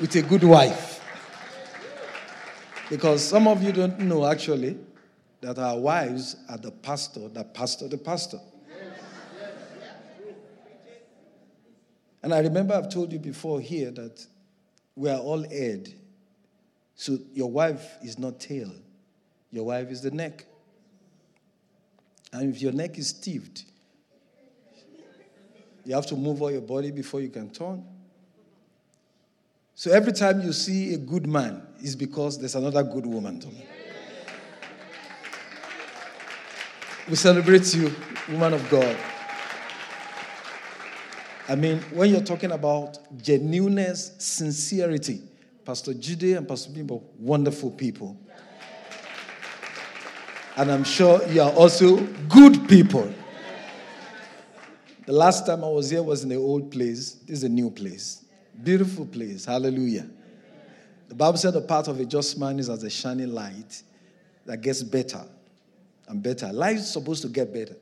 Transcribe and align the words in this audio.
With 0.00 0.14
a 0.16 0.22
good 0.22 0.44
wife. 0.44 1.00
Because 2.90 3.24
some 3.24 3.48
of 3.48 3.62
you 3.62 3.72
don't 3.72 3.98
know 4.00 4.26
actually 4.26 4.78
that 5.40 5.58
our 5.58 5.78
wives 5.78 6.36
are 6.48 6.58
the 6.58 6.70
pastor, 6.70 7.28
the 7.28 7.44
pastor, 7.44 7.88
the 7.88 7.98
pastor. 7.98 8.38
And 12.22 12.32
I 12.32 12.38
remember 12.38 12.74
I've 12.74 12.88
told 12.88 13.12
you 13.12 13.18
before 13.18 13.60
here 13.60 13.90
that 13.90 14.24
we 14.94 15.10
are 15.10 15.18
all 15.18 15.42
head. 15.42 15.92
So 16.94 17.18
your 17.34 17.50
wife 17.50 17.96
is 18.02 18.18
not 18.18 18.38
tail, 18.38 18.70
your 19.50 19.64
wife 19.64 19.90
is 19.90 20.02
the 20.02 20.10
neck. 20.10 20.44
And 22.32 22.54
if 22.54 22.62
your 22.62 22.72
neck 22.72 22.96
is 22.98 23.08
stiffed, 23.08 23.64
you 25.84 25.94
have 25.94 26.06
to 26.06 26.16
move 26.16 26.40
all 26.40 26.50
your 26.50 26.60
body 26.60 26.90
before 26.92 27.20
you 27.20 27.28
can 27.28 27.50
turn. 27.50 27.84
So 29.74 29.90
every 29.90 30.12
time 30.12 30.42
you 30.42 30.52
see 30.52 30.94
a 30.94 30.98
good 30.98 31.26
man, 31.26 31.62
it's 31.80 31.94
because 31.94 32.38
there's 32.38 32.54
another 32.54 32.82
good 32.82 33.06
woman. 33.06 33.42
We 37.08 37.16
celebrate 37.16 37.74
you, 37.74 37.92
woman 38.28 38.52
of 38.52 38.68
God. 38.70 38.96
I 41.48 41.56
mean, 41.56 41.80
when 41.92 42.10
you're 42.10 42.22
talking 42.22 42.52
about 42.52 42.98
genuineness, 43.20 44.12
sincerity, 44.18 45.22
Pastor 45.64 45.94
Jude 45.94 46.36
and 46.36 46.46
Pastor 46.46 46.70
Bimbo, 46.70 47.02
wonderful 47.18 47.70
people. 47.70 48.16
And 50.56 50.70
I'm 50.70 50.84
sure 50.84 51.26
you 51.28 51.42
are 51.42 51.50
also 51.52 51.96
good 52.28 52.68
people. 52.68 53.12
The 55.06 55.12
last 55.12 55.46
time 55.46 55.64
I 55.64 55.68
was 55.68 55.90
here 55.90 56.02
was 56.02 56.22
in 56.22 56.28
the 56.28 56.36
old 56.36 56.70
place. 56.70 57.14
This 57.26 57.38
is 57.38 57.44
a 57.44 57.48
new 57.48 57.70
place. 57.70 58.21
Beautiful 58.60 59.06
place. 59.06 59.44
Hallelujah. 59.44 60.08
The 61.08 61.14
Bible 61.14 61.38
said 61.38 61.52
the 61.52 61.60
path 61.60 61.88
of 61.88 62.00
a 62.00 62.04
just 62.04 62.38
man 62.38 62.58
is 62.58 62.70
as 62.70 62.82
a 62.84 62.90
shining 62.90 63.32
light 63.32 63.82
that 64.46 64.60
gets 64.60 64.82
better 64.82 65.22
and 66.08 66.22
better. 66.22 66.52
Life 66.52 66.78
is 66.78 66.92
supposed 66.92 67.22
to 67.22 67.28
get 67.28 67.52
better. 67.52 67.76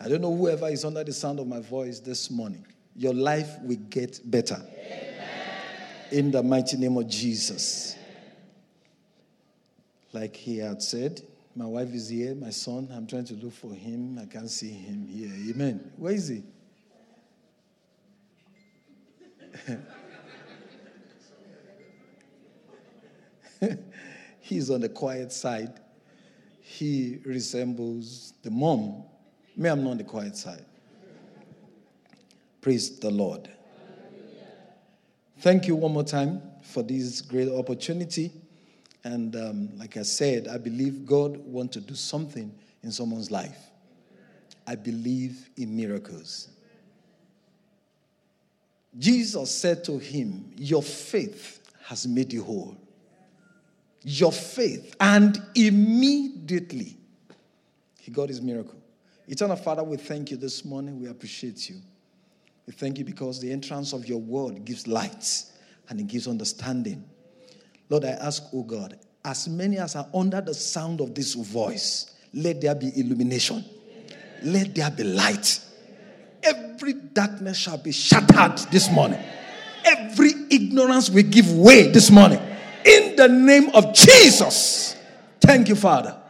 I 0.00 0.08
don't 0.08 0.20
know 0.20 0.34
whoever 0.34 0.68
is 0.68 0.84
under 0.84 1.04
the 1.04 1.12
sound 1.12 1.38
of 1.38 1.46
my 1.46 1.60
voice 1.60 2.00
this 2.00 2.30
morning. 2.30 2.66
Your 2.96 3.14
life 3.14 3.58
will 3.62 3.78
get 3.88 4.20
better. 4.24 4.56
Amen. 4.56 5.14
In 6.10 6.30
the 6.30 6.42
mighty 6.42 6.76
name 6.76 6.96
of 6.96 7.08
Jesus. 7.08 7.96
Like 10.12 10.36
he 10.36 10.58
had 10.58 10.82
said, 10.82 11.22
my 11.54 11.66
wife 11.66 11.94
is 11.94 12.08
here, 12.08 12.34
my 12.34 12.50
son, 12.50 12.88
I'm 12.92 13.06
trying 13.06 13.24
to 13.26 13.34
look 13.34 13.52
for 13.52 13.72
him. 13.72 14.18
I 14.20 14.26
can't 14.26 14.50
see 14.50 14.70
him 14.70 15.06
here. 15.06 15.32
Amen. 15.54 15.92
Where 15.96 16.12
is 16.12 16.28
he? 16.28 16.42
He's 24.40 24.70
on 24.70 24.80
the 24.80 24.88
quiet 24.88 25.32
side. 25.32 25.80
He 26.60 27.18
resembles 27.24 28.34
the 28.42 28.50
mom. 28.50 29.04
Me, 29.56 29.68
I'm 29.68 29.84
not 29.84 29.90
on 29.90 29.98
the 29.98 30.04
quiet 30.04 30.36
side. 30.36 30.64
Praise 32.60 32.98
the 32.98 33.10
Lord. 33.10 33.48
Thank 35.40 35.66
you 35.66 35.74
one 35.74 35.92
more 35.92 36.04
time 36.04 36.40
for 36.62 36.82
this 36.82 37.20
great 37.20 37.48
opportunity. 37.48 38.32
And 39.04 39.34
um, 39.34 39.76
like 39.76 39.96
I 39.96 40.02
said, 40.02 40.46
I 40.46 40.58
believe 40.58 41.04
God 41.04 41.36
wants 41.38 41.74
to 41.74 41.80
do 41.80 41.94
something 41.94 42.54
in 42.82 42.92
someone's 42.92 43.30
life. 43.30 43.58
I 44.66 44.76
believe 44.76 45.50
in 45.56 45.76
miracles. 45.76 46.51
Jesus 48.98 49.50
said 49.50 49.84
to 49.84 49.98
him, 49.98 50.52
Your 50.56 50.82
faith 50.82 51.60
has 51.84 52.06
made 52.06 52.32
you 52.32 52.44
whole. 52.44 52.76
Your 54.02 54.32
faith. 54.32 54.94
And 55.00 55.40
immediately, 55.54 56.96
he 58.00 58.10
got 58.10 58.28
his 58.28 58.42
miracle. 58.42 58.78
Eternal 59.28 59.56
Father, 59.56 59.82
we 59.82 59.96
thank 59.96 60.30
you 60.30 60.36
this 60.36 60.64
morning. 60.64 61.00
We 61.00 61.08
appreciate 61.08 61.70
you. 61.70 61.76
We 62.66 62.72
thank 62.72 62.98
you 62.98 63.04
because 63.04 63.40
the 63.40 63.50
entrance 63.50 63.92
of 63.92 64.08
your 64.08 64.20
word 64.20 64.64
gives 64.64 64.86
light 64.86 65.44
and 65.88 66.00
it 66.00 66.06
gives 66.06 66.28
understanding. 66.28 67.04
Lord, 67.88 68.04
I 68.04 68.10
ask, 68.10 68.44
oh 68.52 68.62
God, 68.62 68.98
as 69.24 69.48
many 69.48 69.78
as 69.78 69.96
are 69.96 70.08
under 70.14 70.40
the 70.40 70.54
sound 70.54 71.00
of 71.00 71.14
this 71.14 71.34
voice, 71.34 72.14
let 72.34 72.60
there 72.60 72.74
be 72.74 72.92
illumination. 72.98 73.64
Let 74.42 74.74
there 74.74 74.90
be 74.90 75.04
light 75.04 75.60
Every 76.82 76.94
darkness 76.94 77.58
shall 77.58 77.78
be 77.78 77.92
shattered 77.92 78.58
this 78.72 78.90
morning. 78.90 79.20
Every 79.84 80.32
ignorance 80.50 81.08
will 81.08 81.22
give 81.22 81.52
way 81.52 81.92
this 81.92 82.10
morning. 82.10 82.40
In 82.84 83.14
the 83.14 83.28
name 83.28 83.68
of 83.72 83.94
Jesus. 83.94 84.96
Thank 85.40 85.68
you, 85.68 85.76
Father. 85.76 86.20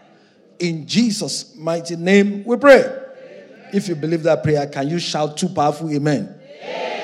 In 0.58 0.86
Jesus' 0.86 1.56
mighty 1.56 1.96
name 1.96 2.44
we 2.44 2.58
pray. 2.58 2.82
Amen. 2.82 3.70
If 3.72 3.88
you 3.88 3.94
believe 3.94 4.24
that 4.24 4.42
prayer, 4.42 4.66
can 4.66 4.90
you 4.90 4.98
shout 4.98 5.38
two 5.38 5.48
powerful 5.48 5.90
amen? 5.90 6.38
amen? 6.62 7.02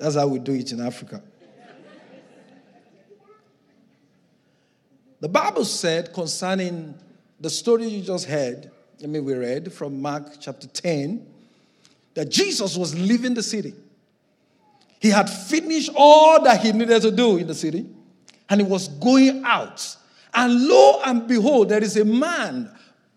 That's 0.00 0.14
how 0.14 0.26
we 0.26 0.38
do 0.38 0.54
it 0.54 0.72
in 0.72 0.80
Africa. 0.80 1.22
The 5.20 5.28
Bible 5.28 5.66
said 5.66 6.14
concerning 6.14 6.94
the 7.38 7.50
story 7.50 7.88
you 7.88 8.00
just 8.00 8.24
heard 8.24 8.70
I 9.02 9.06
mean, 9.06 9.24
we 9.24 9.34
read 9.34 9.72
from 9.72 10.00
Mark 10.00 10.40
chapter 10.40 10.66
10 10.66 11.26
that 12.14 12.30
Jesus 12.30 12.76
was 12.76 12.98
leaving 12.98 13.34
the 13.34 13.42
city. 13.42 13.74
He 15.00 15.10
had 15.10 15.28
finished 15.28 15.90
all 15.94 16.42
that 16.42 16.60
he 16.60 16.72
needed 16.72 17.02
to 17.02 17.10
do 17.10 17.36
in 17.36 17.46
the 17.46 17.54
city 17.54 17.86
and 18.48 18.60
he 18.60 18.66
was 18.66 18.88
going 18.88 19.44
out. 19.44 19.96
And 20.32 20.66
lo 20.66 21.02
and 21.04 21.26
behold, 21.26 21.68
there 21.68 21.82
is 21.82 21.96
a 21.96 22.04
man, 22.04 22.70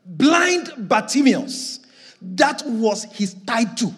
blind 0.06 0.72
Bartimaeus. 0.78 1.80
That 2.22 2.64
was 2.66 3.06
his 3.06 3.34
title. 3.46 3.94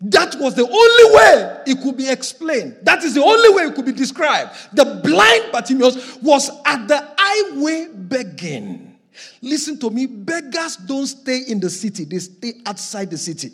That 0.00 0.36
was 0.38 0.54
the 0.54 0.62
only 0.62 1.16
way 1.16 1.62
it 1.66 1.82
could 1.82 1.96
be 1.96 2.08
explained. 2.08 2.76
That 2.82 3.02
is 3.02 3.14
the 3.14 3.22
only 3.22 3.50
way 3.50 3.64
it 3.64 3.74
could 3.74 3.84
be 3.84 3.92
described. 3.92 4.52
The 4.72 5.00
blind 5.02 5.50
Bartimaeus 5.50 6.18
was 6.22 6.50
at 6.64 6.86
the 6.86 7.14
highway 7.18 7.88
begging. 7.92 8.96
Listen 9.42 9.78
to 9.80 9.90
me, 9.90 10.06
beggars 10.06 10.76
don't 10.76 11.06
stay 11.06 11.40
in 11.48 11.58
the 11.58 11.68
city, 11.68 12.04
they 12.04 12.18
stay 12.18 12.54
outside 12.64 13.10
the 13.10 13.18
city. 13.18 13.50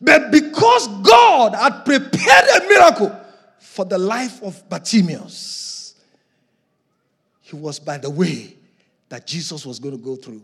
But 0.00 0.32
because 0.32 0.88
God 1.02 1.54
had 1.54 1.84
prepared 1.84 2.62
a 2.62 2.68
miracle 2.68 3.20
for 3.60 3.84
the 3.84 3.96
life 3.96 4.42
of 4.42 4.68
Bartimaeus, 4.68 5.94
he 7.42 7.54
was 7.54 7.78
by 7.78 7.98
the 7.98 8.10
way 8.10 8.56
that 9.08 9.26
Jesus 9.26 9.64
was 9.64 9.78
going 9.78 9.96
to 9.96 10.04
go 10.04 10.16
through. 10.16 10.42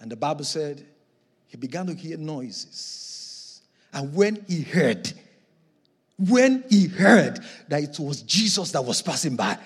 And 0.00 0.10
the 0.10 0.16
Bible 0.16 0.44
said 0.44 0.84
he 1.46 1.56
began 1.56 1.86
to 1.86 1.94
hear 1.94 2.16
noises. 2.16 3.62
And 3.92 4.14
when 4.14 4.44
he 4.48 4.62
heard, 4.62 5.12
when 6.18 6.64
he 6.68 6.86
heard 6.86 7.40
that 7.68 7.82
it 7.82 7.98
was 7.98 8.22
Jesus 8.22 8.72
that 8.72 8.82
was 8.82 9.00
passing 9.00 9.36
by, 9.36 9.58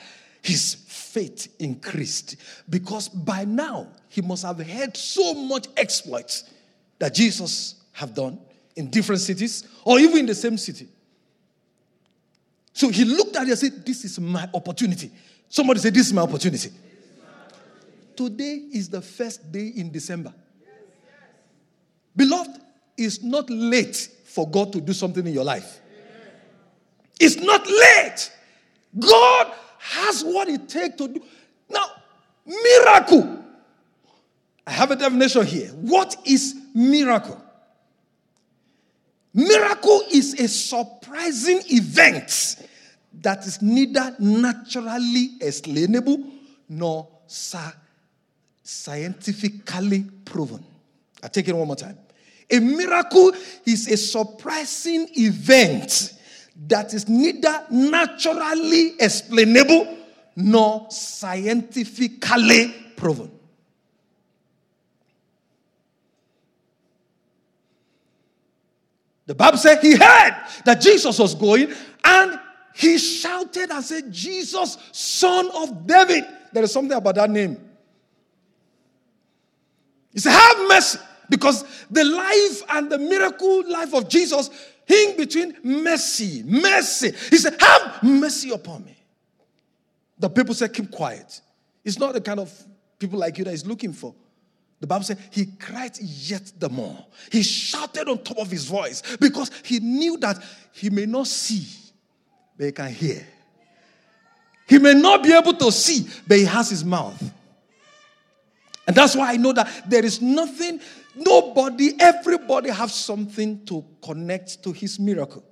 his 0.43 0.75
faith 0.75 1.55
increased 1.59 2.37
because 2.69 3.09
by 3.09 3.45
now 3.45 3.89
he 4.09 4.23
must 4.23 4.45
have 4.45 4.59
heard 4.59 4.97
so 4.97 5.35
much 5.35 5.67
exploits 5.77 6.45
that 6.99 7.15
Jesus 7.15 7.75
have 7.93 8.15
done 8.15 8.39
in 8.77 8.91
different 8.91 9.21
cities 9.21 9.67
or 9.85 9.99
even 9.99 10.19
in 10.19 10.27
the 10.27 10.35
same 10.35 10.57
city. 10.57 10.89
So 12.73 12.89
he 12.89 13.05
looked 13.05 13.37
at 13.37 13.43
it 13.43 13.51
and 13.51 13.59
said, 13.59 13.85
This 13.85 14.05
is 14.05 14.21
my 14.21 14.49
opportunity. 14.55 15.11
Somebody 15.49 15.81
said, 15.81 15.93
This 15.93 16.07
is 16.07 16.13
my 16.13 16.23
opportunity. 16.23 16.71
Today 18.21 18.65
is 18.75 18.91
the 18.91 19.01
first 19.01 19.51
day 19.51 19.73
in 19.75 19.91
December. 19.91 20.35
Beloved, 22.15 22.61
it's 22.95 23.23
not 23.23 23.49
late 23.49 23.97
for 24.27 24.47
God 24.47 24.75
to 24.75 24.81
do 24.83 24.93
something 24.93 25.27
in 25.27 25.33
your 25.33 25.45
life. 25.45 25.81
It's 27.19 27.37
not 27.37 27.67
late. 27.67 28.31
God 28.99 29.51
has 29.79 30.23
what 30.23 30.49
it 30.49 30.69
takes 30.69 30.97
to 30.97 31.09
do. 31.09 31.23
Now, 31.71 31.87
miracle. 32.45 33.43
I 34.67 34.71
have 34.73 34.91
a 34.91 34.97
definition 34.97 35.47
here. 35.47 35.69
What 35.69 36.15
is 36.27 36.55
miracle? 36.75 37.43
Miracle 39.33 40.03
is 40.13 40.39
a 40.39 40.47
surprising 40.47 41.63
event 41.69 42.67
that 43.23 43.47
is 43.47 43.63
neither 43.63 44.15
naturally 44.19 45.39
explainable 45.41 46.23
nor 46.69 47.09
scientifically 48.71 50.05
proven. 50.25 50.65
I 51.23 51.29
take 51.29 51.49
it 51.49 51.57
one 51.57 51.67
more 51.67 51.75
time. 51.75 51.99
A 52.49 52.61
miracle 52.61 53.33
is 53.67 53.89
a 53.89 53.97
surprising 53.97 55.09
event 55.15 56.15
that 56.69 56.95
is 56.95 57.09
neither 57.09 57.67
naturally 57.71 58.95
explainable 59.01 59.99
nor 60.37 60.87
scientifically 60.89 62.75
proven. 62.97 63.33
The 69.27 69.35
Bible 69.35 69.59
said 69.59 69.81
he 69.81 69.97
heard 69.97 70.37
that 70.65 70.81
Jesus 70.81 71.19
was 71.19 71.35
going 71.35 71.73
and 72.05 72.39
he 72.75 72.99
shouted 72.99 73.71
and 73.71 73.85
said, 73.85 74.13
Jesus, 74.13 74.79
son 74.93 75.51
of 75.55 75.87
David. 75.87 76.25
There 76.53 76.63
is 76.63 76.73
something 76.73 76.97
about 76.97 77.17
that 77.17 77.31
name. 77.31 77.70
He 80.13 80.19
said, 80.19 80.33
Have 80.33 80.69
mercy. 80.69 80.99
Because 81.29 81.65
the 81.91 82.05
life 82.05 82.63
and 82.71 82.91
the 82.91 82.99
miracle 82.99 83.71
life 83.71 83.95
of 83.95 84.09
Jesus 84.09 84.51
hing 84.87 85.17
between 85.17 85.57
mercy, 85.63 86.43
mercy. 86.45 87.13
He 87.31 87.37
said, 87.37 87.55
Have 87.61 88.03
mercy 88.03 88.51
upon 88.51 88.85
me. 88.85 88.97
The 90.19 90.29
people 90.29 90.55
said, 90.55 90.73
Keep 90.73 90.91
quiet. 90.91 91.41
It's 91.85 91.99
not 91.99 92.13
the 92.13 92.21
kind 92.21 92.41
of 92.41 92.53
people 92.99 93.19
like 93.19 93.39
you 93.39 93.45
that 93.45 93.51
he's 93.53 93.67
looking 93.67 93.93
for. 93.93 94.15
The 94.81 94.87
Bible 94.87 95.05
said 95.05 95.19
he 95.31 95.47
cried 95.47 95.93
yet 96.01 96.53
the 96.59 96.69
more. 96.69 97.05
He 97.31 97.43
shouted 97.43 98.09
on 98.09 98.23
top 98.25 98.39
of 98.39 98.51
his 98.51 98.65
voice 98.65 99.03
because 99.21 99.51
he 99.63 99.79
knew 99.79 100.17
that 100.19 100.43
he 100.73 100.89
may 100.89 101.07
not 101.07 101.27
see, 101.27 101.67
but 102.57 102.67
he 102.67 102.73
can 102.73 102.89
hear. 102.89 103.27
He 104.67 104.79
may 104.79 104.95
not 104.95 105.23
be 105.23 105.33
able 105.35 105.53
to 105.55 105.71
see, 105.71 106.09
but 106.27 106.39
he 106.39 106.45
has 106.45 106.71
his 106.71 106.85
mouth. 106.85 107.23
And 108.91 108.97
that's 108.97 109.15
why 109.15 109.35
I 109.35 109.37
know 109.37 109.53
that 109.53 109.89
there 109.89 110.05
is 110.05 110.21
nothing, 110.21 110.81
nobody, 111.15 111.93
everybody 112.01 112.71
have 112.71 112.91
something 112.91 113.65
to 113.67 113.85
connect 114.03 114.65
to 114.65 114.73
his 114.73 114.99
miracle. 114.99 115.45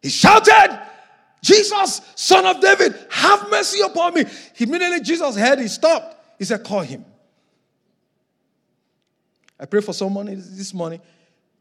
He 0.00 0.08
shouted, 0.08 0.80
Jesus, 1.42 2.02
son 2.14 2.46
of 2.46 2.60
David, 2.60 2.94
have 3.10 3.50
mercy 3.50 3.80
upon 3.80 4.14
me. 4.14 4.26
Immediately 4.58 5.00
Jesus 5.00 5.34
heard, 5.34 5.58
he 5.58 5.66
stopped. 5.66 6.38
He 6.38 6.44
said, 6.44 6.62
Call 6.62 6.82
him. 6.82 7.04
I 9.58 9.66
pray 9.66 9.80
for 9.80 9.92
someone 9.92 10.26
this 10.26 10.72
morning, 10.72 11.00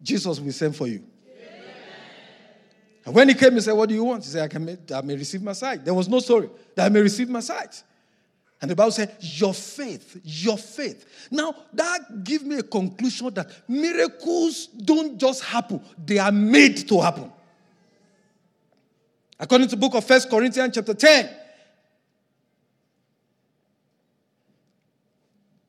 Jesus 0.03 0.39
will 0.39 0.51
send 0.51 0.75
for 0.75 0.85
you. 0.85 1.03
And 3.07 3.15
when 3.15 3.27
he 3.27 3.33
came, 3.33 3.53
he 3.53 3.61
said, 3.61 3.73
What 3.73 3.89
do 3.89 3.95
you 3.95 4.03
want? 4.03 4.23
He 4.23 4.29
said, 4.29 4.43
I, 4.43 4.47
can 4.49 4.77
I 4.93 5.01
may 5.01 5.15
receive 5.15 5.41
my 5.41 5.53
sight. 5.53 5.83
There 5.83 5.95
was 5.95 6.07
no 6.07 6.19
story 6.19 6.51
that 6.75 6.85
I 6.85 6.89
may 6.89 7.01
receive 7.01 7.27
my 7.27 7.39
sight. 7.39 7.81
And 8.65 8.71
the 8.71 8.75
Bible 8.75 8.93
said, 8.93 9.15
Your 9.19 9.53
faith, 9.53 10.19
your 10.23 10.57
faith. 10.57 11.05
Now, 11.29 11.53
that 11.71 12.23
gives 12.23 12.43
me 12.43 12.57
a 12.57 12.63
conclusion 12.63 13.31
that 13.35 13.47
miracles 13.67 14.65
don't 14.65 15.19
just 15.19 15.43
happen, 15.43 15.79
they 16.03 16.17
are 16.17 16.31
made 16.31 16.87
to 16.87 16.99
happen. 16.99 17.31
According 19.39 19.67
to 19.67 19.77
book 19.77 19.93
of 19.93 20.03
First 20.03 20.31
Corinthians, 20.31 20.73
chapter 20.73 20.95
10, 20.95 21.29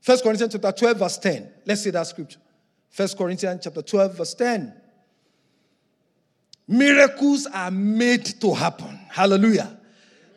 1 0.02 0.18
Corinthians 0.20 0.52
chapter 0.54 0.72
12, 0.72 0.96
verse 0.96 1.18
10. 1.18 1.52
Let's 1.66 1.82
see 1.82 1.90
that 1.90 2.06
scripture. 2.06 2.38
1 2.96 3.08
Corinthians 3.18 3.60
chapter 3.62 3.82
12, 3.82 4.16
verse 4.16 4.32
10. 4.32 4.72
Miracles 6.66 7.46
are 7.52 7.70
made 7.70 8.24
to 8.40 8.54
happen. 8.54 8.98
Hallelujah. 9.10 9.78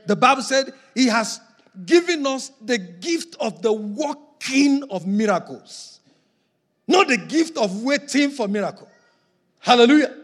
The 0.06 0.18
Bible 0.18 0.42
said 0.42 0.74
he 0.94 1.08
has 1.08 1.40
given 1.86 2.26
us 2.26 2.52
the 2.62 2.78
gift 2.78 3.36
of 3.40 3.62
the 3.62 3.72
working 3.72 4.84
of 4.90 5.06
miracles, 5.06 6.00
not 6.88 7.08
the 7.08 7.18
gift 7.18 7.58
of 7.58 7.84
waiting 7.84 8.32
for 8.32 8.48
miracle. 8.48 8.90
Hallelujah. 9.60 10.16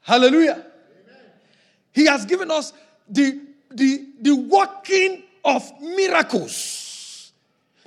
Hallelujah. 0.00 0.64
He 1.92 2.06
has 2.06 2.24
given 2.24 2.50
us 2.50 2.72
the, 3.08 3.40
the, 3.70 4.06
the 4.20 4.32
working 4.32 5.22
of 5.44 5.62
miracles 5.80 6.86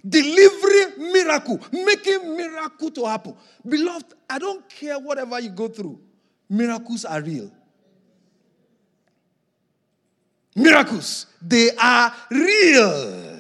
delivery 0.07 1.11
miracle, 1.11 1.59
making 1.71 2.35
miracle 2.35 2.91
to 2.91 3.05
happen. 3.05 3.35
Beloved, 3.67 4.13
I 4.29 4.39
don't 4.39 4.67
care 4.69 4.97
whatever 4.99 5.39
you 5.39 5.49
go 5.49 5.67
through, 5.67 5.99
miracles 6.49 7.05
are 7.05 7.21
real. 7.21 7.51
Miracles, 10.59 11.25
they 11.41 11.69
are 11.81 12.13
real. 12.29 13.39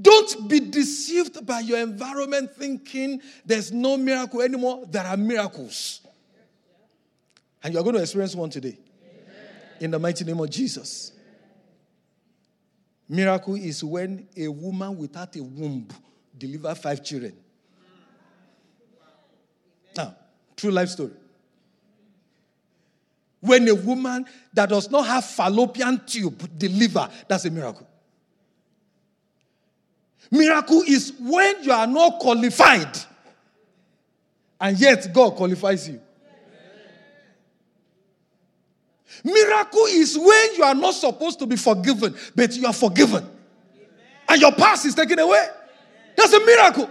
Don't 0.00 0.48
be 0.48 0.60
deceived 0.60 1.44
by 1.44 1.60
your 1.60 1.80
environment 1.80 2.54
thinking 2.54 3.20
there's 3.44 3.72
no 3.72 3.96
miracle 3.96 4.40
anymore. 4.40 4.84
There 4.88 5.04
are 5.04 5.16
miracles. 5.16 6.00
And 7.62 7.74
you're 7.74 7.82
going 7.82 7.96
to 7.96 8.02
experience 8.02 8.36
one 8.36 8.50
today. 8.50 8.78
In 9.80 9.90
the 9.90 9.98
mighty 9.98 10.24
name 10.24 10.38
of 10.38 10.48
Jesus. 10.48 11.12
Miracle 13.08 13.56
is 13.56 13.82
when 13.82 14.28
a 14.36 14.46
woman 14.46 14.96
without 14.96 15.34
a 15.34 15.42
womb 15.42 15.88
deliver 16.36 16.72
five 16.76 17.02
children. 17.02 17.32
Now, 19.96 20.14
true 20.56 20.70
life 20.70 20.90
story. 20.90 21.10
When 23.40 23.68
a 23.68 23.74
woman 23.74 24.26
that 24.52 24.68
does 24.68 24.90
not 24.90 25.06
have 25.06 25.24
fallopian 25.24 26.04
tube 26.04 26.58
deliver, 26.58 27.08
that's 27.28 27.44
a 27.44 27.50
miracle. 27.50 27.86
Miracle 30.30 30.82
is 30.86 31.12
when 31.20 31.62
you 31.62 31.72
are 31.72 31.86
not 31.86 32.18
qualified, 32.18 32.98
and 34.60 34.78
yet 34.78 35.12
God 35.14 35.36
qualifies 35.36 35.88
you. 35.88 36.00
Miracle 39.24 39.86
is 39.86 40.16
when 40.18 40.54
you 40.56 40.64
are 40.64 40.74
not 40.74 40.94
supposed 40.94 41.38
to 41.38 41.46
be 41.46 41.56
forgiven, 41.56 42.14
but 42.34 42.54
you 42.54 42.66
are 42.66 42.72
forgiven. 42.72 43.26
And 44.28 44.40
your 44.40 44.52
past 44.52 44.84
is 44.84 44.94
taken 44.94 45.18
away. 45.18 45.46
That's 46.16 46.32
a 46.32 46.44
miracle. 46.44 46.90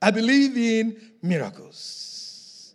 I 0.00 0.10
believe 0.10 0.56
in 0.56 1.00
miracles. 1.22 2.74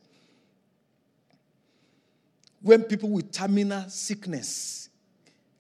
When 2.61 2.83
people 2.83 3.09
with 3.09 3.31
terminal 3.31 3.89
sickness 3.89 4.89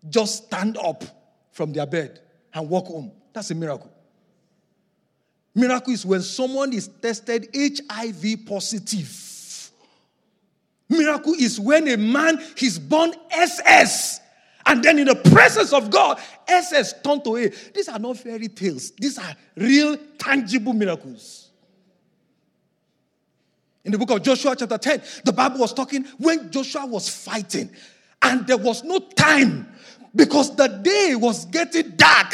just 0.09 0.45
stand 0.45 0.77
up 0.77 1.03
from 1.51 1.73
their 1.73 1.85
bed 1.85 2.19
and 2.53 2.69
walk 2.69 2.87
home, 2.87 3.11
that's 3.33 3.51
a 3.51 3.55
miracle. 3.55 3.91
Miracle 5.53 5.93
is 5.93 6.05
when 6.05 6.21
someone 6.21 6.73
is 6.73 6.87
tested 6.87 7.49
HIV 7.53 8.45
positive. 8.45 9.71
Miracle 10.87 11.33
is 11.33 11.59
when 11.59 11.87
a 11.87 11.97
man 11.97 12.41
is 12.57 12.77
born 12.77 13.13
SS. 13.31 14.19
And 14.65 14.83
then 14.83 14.99
in 14.99 15.07
the 15.07 15.15
presence 15.15 15.73
of 15.73 15.89
God, 15.89 16.19
SS 16.47 17.01
turned 17.01 17.23
to 17.23 17.35
A. 17.37 17.47
These 17.73 17.89
are 17.89 17.99
not 17.99 18.17
fairy 18.17 18.47
tales. 18.47 18.91
These 18.91 19.17
are 19.17 19.35
real, 19.55 19.97
tangible 20.17 20.73
miracles. 20.73 21.50
In 23.83 23.91
the 23.91 23.97
book 23.97 24.11
of 24.11 24.21
Joshua, 24.21 24.55
chapter 24.55 24.77
10, 24.77 25.01
the 25.25 25.33
Bible 25.33 25.59
was 25.59 25.73
talking 25.73 26.05
when 26.17 26.51
Joshua 26.51 26.85
was 26.85 27.09
fighting, 27.09 27.69
and 28.21 28.45
there 28.45 28.57
was 28.57 28.83
no 28.83 28.99
time 28.99 29.67
because 30.15 30.55
the 30.55 30.67
day 30.67 31.15
was 31.15 31.45
getting 31.45 31.91
dark. 31.91 32.33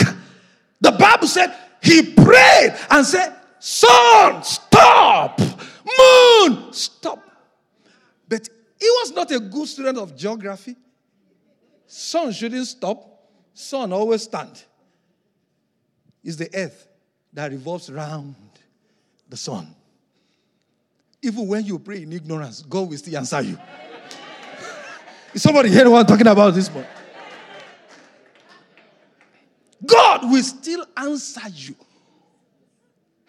The 0.81 0.91
Bible 0.91 1.27
said 1.27 1.55
he 1.81 2.13
prayed 2.13 2.75
and 2.89 3.05
said, 3.05 3.33
Sun, 3.59 4.43
stop! 4.43 5.39
Moon, 5.39 6.73
stop! 6.73 7.23
But 8.27 8.49
he 8.79 8.89
was 8.89 9.13
not 9.13 9.31
a 9.31 9.39
good 9.39 9.67
student 9.67 9.97
of 9.97 10.15
geography. 10.15 10.75
Sun 11.87 12.33
shouldn't 12.33 12.67
stop, 12.67 13.29
sun 13.53 13.93
always 13.93 14.23
stand. 14.23 14.63
It's 16.23 16.35
the 16.35 16.49
earth 16.53 16.87
that 17.31 17.51
revolves 17.51 17.89
around 17.89 18.35
the 19.29 19.37
sun. 19.37 19.76
Even 21.27 21.45
when 21.45 21.65
you 21.65 21.77
pray 21.77 22.03
in 22.03 22.13
ignorance, 22.13 22.61
God 22.61 22.89
will 22.89 22.97
still 22.97 23.17
answer 23.17 23.41
you. 23.41 23.59
Is 25.33 25.43
somebody 25.43 25.67
hearing 25.67 25.91
what 25.91 25.99
I'm 25.99 26.05
talking 26.05 26.25
about 26.25 26.53
this 26.53 26.71
morning? 26.71 26.89
God 29.85 30.31
will 30.31 30.41
still 30.41 30.85
answer 30.95 31.49
you. 31.53 31.75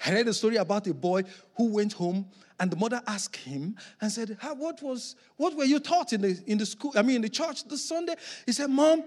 I 0.07 0.12
read 0.12 0.28
a 0.28 0.33
story 0.33 0.57
about 0.57 0.87
a 0.87 0.95
boy 0.95 1.25
who 1.57 1.73
went 1.73 1.93
home 1.93 2.25
and 2.61 2.71
the 2.71 2.76
mother 2.76 3.02
asked 3.05 3.35
him 3.35 3.75
and 4.00 4.12
said, 4.12 4.38
what 4.57 4.81
was 4.81 5.17
what 5.37 5.57
were 5.57 5.64
you 5.64 5.81
taught 5.81 6.12
in 6.12 6.21
the 6.21 6.40
in 6.47 6.57
the 6.59 6.67
school? 6.67 6.93
I 6.95 7.02
mean 7.02 7.17
in 7.17 7.23
the 7.23 7.28
church 7.28 7.64
this 7.64 7.85
Sunday? 7.85 8.14
He 8.47 8.52
said, 8.52 8.71
Mom, 8.71 9.02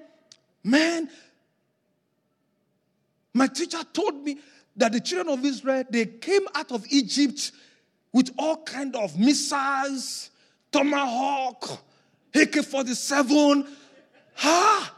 man, 0.66 1.10
my 3.34 3.48
teacher 3.48 3.84
told 3.94 4.22
me 4.22 4.40
that 4.76 4.92
the 4.92 5.00
children 5.00 5.40
of 5.40 5.46
Israel 5.46 5.86
they 5.90 6.08
came 6.08 6.46
out 6.54 6.74
of 6.74 6.86
Egypt 6.90 7.54
with 8.14 8.32
all 8.38 8.58
kind 8.64 8.96
of 8.96 9.18
missiles, 9.18 10.30
tomahawk, 10.72 11.80
AK-47, 12.34 13.68
huh? 14.36 14.90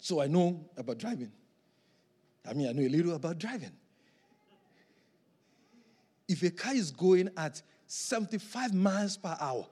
So 0.00 0.22
I 0.22 0.26
know 0.26 0.64
about 0.78 0.96
driving. 0.96 1.32
I 2.48 2.54
mean, 2.54 2.68
I 2.68 2.72
know 2.72 2.80
a 2.80 2.88
little 2.88 3.14
about 3.14 3.36
driving. 3.38 3.72
If 6.28 6.42
a 6.42 6.50
car 6.50 6.74
is 6.74 6.90
going 6.90 7.28
at 7.36 7.60
75 7.86 8.72
miles 8.72 9.18
per 9.18 9.36
hour 9.38 9.66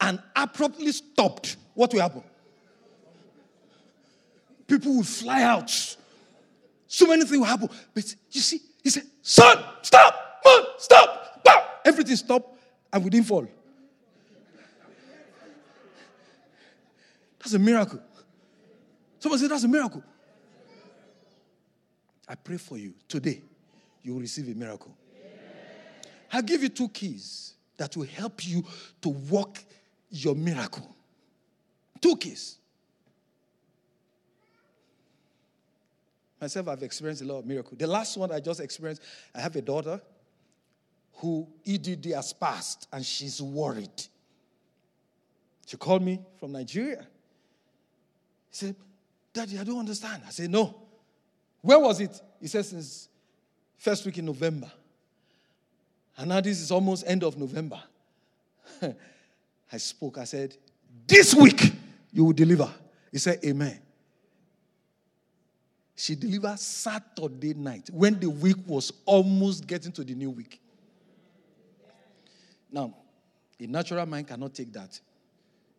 and 0.00 0.22
abruptly 0.34 0.92
stopped, 0.92 1.56
what 1.74 1.92
will 1.92 2.00
happen? 2.00 2.22
People 4.66 4.96
will 4.96 5.04
fly 5.04 5.42
out 5.42 5.96
so 6.88 7.06
many 7.06 7.22
things 7.24 7.38
will 7.38 7.44
happen. 7.44 7.68
But 7.94 8.14
you 8.32 8.40
see, 8.40 8.60
he 8.82 8.88
said, 8.88 9.04
Sun, 9.20 9.62
stop, 9.82 10.40
man, 10.44 10.62
stop, 10.78 11.40
stop. 11.40 11.82
Everything 11.84 12.16
stopped, 12.16 12.58
and 12.90 13.04
we 13.04 13.10
didn't 13.10 13.26
fall. 13.26 13.46
That's 17.38 17.52
a 17.52 17.58
miracle. 17.58 18.00
Someone 19.18 19.38
said, 19.38 19.50
That's 19.50 19.64
a 19.64 19.68
miracle. 19.68 20.02
I 22.26 22.34
pray 22.34 22.56
for 22.56 22.78
you 22.78 22.94
today, 23.06 23.42
you 24.02 24.14
will 24.14 24.20
receive 24.20 24.48
a 24.48 24.58
miracle. 24.58 24.94
I'll 26.32 26.42
give 26.42 26.62
you 26.62 26.68
two 26.68 26.88
keys 26.88 27.54
that 27.76 27.96
will 27.96 28.06
help 28.06 28.46
you 28.46 28.64
to 29.02 29.08
walk 29.08 29.58
your 30.10 30.34
miracle. 30.34 30.94
Two 32.00 32.16
keys. 32.16 32.56
Myself, 36.40 36.68
I've 36.68 36.82
experienced 36.82 37.22
a 37.22 37.24
lot 37.24 37.40
of 37.40 37.46
miracles. 37.46 37.78
The 37.78 37.86
last 37.86 38.16
one 38.16 38.30
I 38.30 38.40
just 38.40 38.60
experienced, 38.60 39.02
I 39.34 39.40
have 39.40 39.56
a 39.56 39.62
daughter 39.62 40.00
who 41.14 41.48
EDD 41.66 42.06
has 42.14 42.32
passed 42.32 42.86
and 42.92 43.04
she's 43.04 43.42
worried. 43.42 44.04
She 45.66 45.76
called 45.76 46.02
me 46.02 46.20
from 46.38 46.52
Nigeria. 46.52 47.00
He 48.50 48.56
said, 48.56 48.76
Daddy, 49.32 49.58
I 49.58 49.64
don't 49.64 49.80
understand. 49.80 50.22
I 50.26 50.30
said, 50.30 50.50
No. 50.50 50.74
Where 51.60 51.78
was 51.78 52.00
it? 52.00 52.20
He 52.40 52.46
said, 52.46 52.64
Since 52.64 53.08
first 53.76 54.06
week 54.06 54.18
in 54.18 54.24
November. 54.24 54.70
And 56.16 56.28
now 56.28 56.40
this 56.40 56.60
is 56.60 56.70
almost 56.70 57.04
end 57.06 57.24
of 57.24 57.36
November. 57.36 57.80
I 59.72 59.76
spoke. 59.76 60.18
I 60.18 60.24
said, 60.24 60.56
This 61.06 61.34
week 61.34 61.72
you 62.12 62.24
will 62.24 62.32
deliver. 62.32 62.70
He 63.12 63.18
said, 63.18 63.40
Amen. 63.44 63.80
She 65.94 66.14
delivered 66.14 66.60
Saturday 66.60 67.54
night 67.54 67.90
when 67.92 68.20
the 68.20 68.30
week 68.30 68.56
was 68.66 68.92
almost 69.04 69.66
getting 69.66 69.90
to 69.92 70.04
the 70.04 70.14
new 70.14 70.30
week. 70.30 70.60
Now, 72.70 72.94
a 73.58 73.66
natural 73.66 74.06
mind 74.06 74.28
cannot 74.28 74.54
take 74.54 74.72
that. 74.74 74.98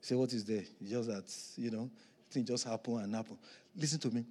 Say, 0.01 0.15
what 0.15 0.33
is 0.33 0.43
there? 0.43 0.63
Just 0.85 1.07
that, 1.07 1.33
you 1.55 1.71
know, 1.71 1.89
things 2.29 2.47
just 2.47 2.67
happen 2.67 2.97
and 2.97 3.15
happen. 3.15 3.37
Listen 3.75 3.99
to 3.99 4.11
me. 4.11 4.25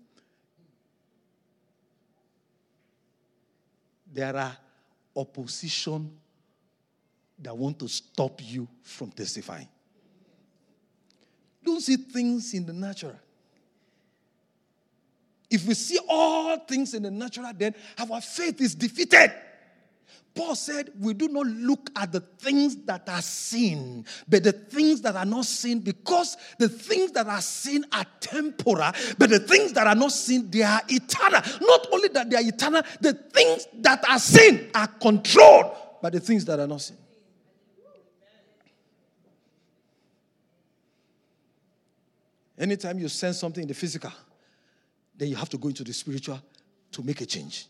There 4.12 4.36
are 4.36 4.56
opposition 5.16 6.10
that 7.40 7.57
want 7.57 7.78
to 7.78 7.88
stop 7.88 8.40
you 8.42 8.66
from 8.83 9.11
testifying. 9.11 9.68
Don't 11.64 11.80
see 11.80 11.97
things 11.97 12.54
in 12.54 12.66
the 12.66 12.73
natural. 12.73 13.18
If 15.50 15.66
we 15.66 15.75
see 15.75 15.99
all 16.09 16.59
things 16.59 16.95
in 16.95 17.02
the 17.02 17.11
natural, 17.11 17.52
then 17.57 17.75
our 17.99 18.21
faith 18.21 18.61
is 18.61 18.75
defeated. 18.75 19.33
Paul 20.35 20.54
said, 20.54 20.90
We 21.00 21.14
do 21.14 21.28
not 21.28 21.47
look 21.47 21.90
at 21.97 22.12
the 22.12 22.21
things 22.21 22.76
that 22.85 23.09
are 23.09 23.23
seen, 23.23 24.04
but 24.28 24.45
the 24.45 24.52
things 24.52 25.00
that 25.00 25.16
are 25.16 25.25
not 25.25 25.47
seen, 25.47 25.80
because 25.80 26.37
the 26.59 26.68
things 26.68 27.12
that 27.12 27.26
are 27.26 27.40
seen 27.40 27.85
are 27.92 28.07
temporal, 28.21 28.92
but 29.18 29.30
the 29.30 29.40
things 29.40 29.73
that 29.73 29.87
are 29.87 29.97
not 29.97 30.12
seen, 30.12 30.50
they 30.50 30.62
are 30.62 30.83
eternal. 30.88 31.40
Not 31.61 31.87
only 31.92 32.09
that 32.09 32.30
they 32.30 32.37
are 32.37 32.42
eternal, 32.47 32.83
the 33.00 33.14
things 33.14 33.66
that 33.80 34.09
are 34.09 34.18
seen 34.18 34.71
are 34.75 34.87
controlled 34.87 35.75
by 36.00 36.11
the 36.11 36.21
things 36.21 36.45
that 36.45 36.61
are 36.61 36.68
not 36.68 36.83
seen. 36.83 36.99
Anytime 42.58 42.98
you 42.98 43.08
sense 43.08 43.38
something 43.38 43.62
in 43.62 43.68
the 43.68 43.74
physical, 43.74 44.12
then 45.16 45.28
you 45.28 45.36
have 45.36 45.48
to 45.50 45.58
go 45.58 45.68
into 45.68 45.84
the 45.84 45.92
spiritual 45.92 46.40
to 46.92 47.02
make 47.02 47.20
a 47.20 47.26
change. 47.26 47.66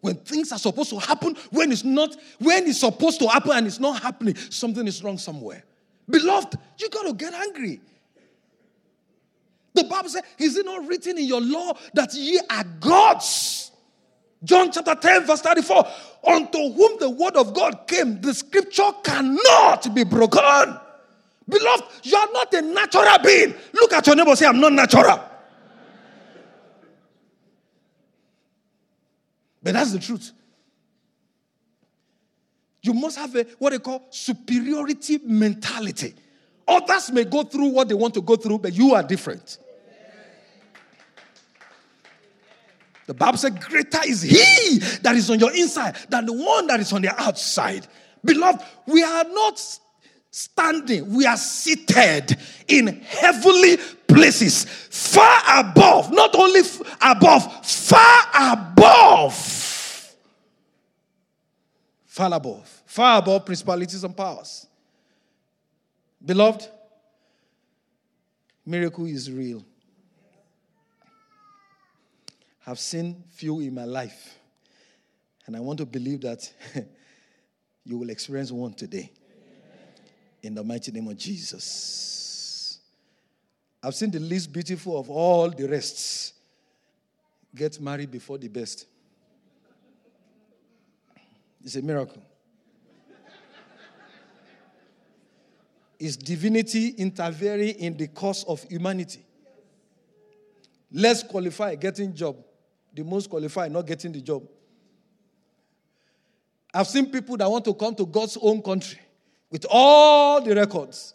When 0.00 0.16
things 0.16 0.52
are 0.52 0.58
supposed 0.58 0.90
to 0.90 0.98
happen, 0.98 1.36
when 1.50 1.72
it's 1.72 1.84
not, 1.84 2.16
when 2.38 2.66
it's 2.66 2.80
supposed 2.80 3.20
to 3.20 3.28
happen 3.28 3.52
and 3.52 3.66
it's 3.66 3.80
not 3.80 4.02
happening, 4.02 4.36
something 4.36 4.86
is 4.86 5.02
wrong 5.02 5.18
somewhere. 5.18 5.64
Beloved, 6.08 6.56
you 6.78 6.88
got 6.88 7.06
to 7.06 7.14
get 7.14 7.34
angry. 7.34 7.80
The 9.74 9.84
Bible 9.84 10.08
says, 10.08 10.22
Is 10.38 10.56
it 10.56 10.64
not 10.64 10.86
written 10.86 11.18
in 11.18 11.24
your 11.24 11.40
law 11.40 11.76
that 11.94 12.14
ye 12.14 12.40
are 12.50 12.64
gods? 12.80 13.72
John 14.44 14.70
chapter 14.70 14.94
10, 14.94 15.26
verse 15.26 15.40
34. 15.40 15.86
Unto 16.26 16.58
whom 16.72 16.98
the 16.98 17.10
word 17.10 17.36
of 17.36 17.52
God 17.54 17.86
came, 17.86 18.20
the 18.20 18.32
scripture 18.34 18.90
cannot 19.02 19.92
be 19.94 20.04
broken. 20.04 20.78
Beloved, 21.48 21.84
you 22.02 22.16
are 22.16 22.28
not 22.32 22.52
a 22.54 22.62
natural 22.62 23.18
being. 23.22 23.54
Look 23.72 23.92
at 23.92 24.06
your 24.06 24.16
neighbor 24.16 24.34
say, 24.34 24.46
I'm 24.46 24.60
not 24.60 24.72
natural. 24.72 25.20
But 29.62 29.74
that's 29.74 29.92
the 29.92 29.98
truth. 29.98 30.32
You 32.82 32.94
must 32.94 33.18
have 33.18 33.34
a 33.34 33.44
what 33.58 33.70
they 33.70 33.78
call 33.78 34.06
superiority 34.10 35.18
mentality. 35.24 36.14
Others 36.68 37.12
may 37.12 37.24
go 37.24 37.42
through 37.42 37.68
what 37.68 37.88
they 37.88 37.94
want 37.94 38.14
to 38.14 38.22
go 38.22 38.36
through, 38.36 38.58
but 38.58 38.72
you 38.72 38.94
are 38.94 39.02
different. 39.02 39.58
The 43.06 43.14
Bible 43.14 43.38
said, 43.38 43.60
Greater 43.60 44.00
is 44.06 44.22
he 44.22 44.78
that 45.02 45.14
is 45.14 45.30
on 45.30 45.38
your 45.38 45.54
inside 45.54 45.96
than 46.08 46.26
the 46.26 46.32
one 46.32 46.66
that 46.66 46.80
is 46.80 46.92
on 46.92 47.02
the 47.02 47.20
outside. 47.20 47.86
Beloved, 48.24 48.60
we 48.86 49.02
are 49.02 49.24
not 49.24 49.60
standing, 50.36 51.14
we 51.14 51.24
are 51.24 51.38
seated 51.38 52.36
in 52.68 52.88
heavenly 52.88 53.78
places, 54.06 54.64
far 54.64 55.40
above, 55.60 56.12
not 56.12 56.34
only 56.34 56.60
f- 56.60 56.78
above, 57.00 57.66
far 57.66 58.22
above. 58.34 60.14
Far 62.04 62.34
above. 62.34 62.82
Far 62.84 63.18
above 63.18 63.46
principalities 63.46 64.04
and 64.04 64.14
powers. 64.14 64.66
Beloved, 66.22 66.68
miracle 68.66 69.06
is 69.06 69.32
real. 69.32 69.64
I've 72.66 72.80
seen 72.80 73.24
few 73.30 73.60
in 73.60 73.74
my 73.74 73.84
life, 73.84 74.38
and 75.46 75.56
I 75.56 75.60
want 75.60 75.78
to 75.78 75.86
believe 75.86 76.20
that 76.20 76.52
you 77.84 77.96
will 77.96 78.10
experience 78.10 78.52
one 78.52 78.74
today. 78.74 79.10
In 80.46 80.54
the 80.54 80.62
mighty 80.62 80.92
name 80.92 81.08
of 81.08 81.16
Jesus. 81.16 82.78
I've 83.82 83.96
seen 83.96 84.12
the 84.12 84.20
least 84.20 84.52
beautiful 84.52 84.96
of 84.96 85.10
all 85.10 85.50
the 85.50 85.66
rest 85.66 86.34
get 87.52 87.80
married 87.80 88.12
before 88.12 88.38
the 88.38 88.46
best. 88.46 88.86
It's 91.64 91.74
a 91.74 91.82
miracle. 91.82 92.22
Is 95.98 96.16
divinity 96.16 96.90
interfering 96.90 97.74
in 97.80 97.96
the 97.96 98.06
course 98.06 98.44
of 98.46 98.62
humanity? 98.68 99.26
Less 100.92 101.24
qualified 101.24 101.80
getting 101.80 102.14
job, 102.14 102.36
the 102.94 103.02
most 103.02 103.28
qualified 103.28 103.72
not 103.72 103.84
getting 103.84 104.12
the 104.12 104.20
job. 104.20 104.44
I've 106.72 106.86
seen 106.86 107.10
people 107.10 107.36
that 107.36 107.50
want 107.50 107.64
to 107.64 107.74
come 107.74 107.96
to 107.96 108.06
God's 108.06 108.38
own 108.40 108.62
country 108.62 109.00
with 109.50 109.66
all 109.68 110.40
the 110.40 110.54
records. 110.54 111.14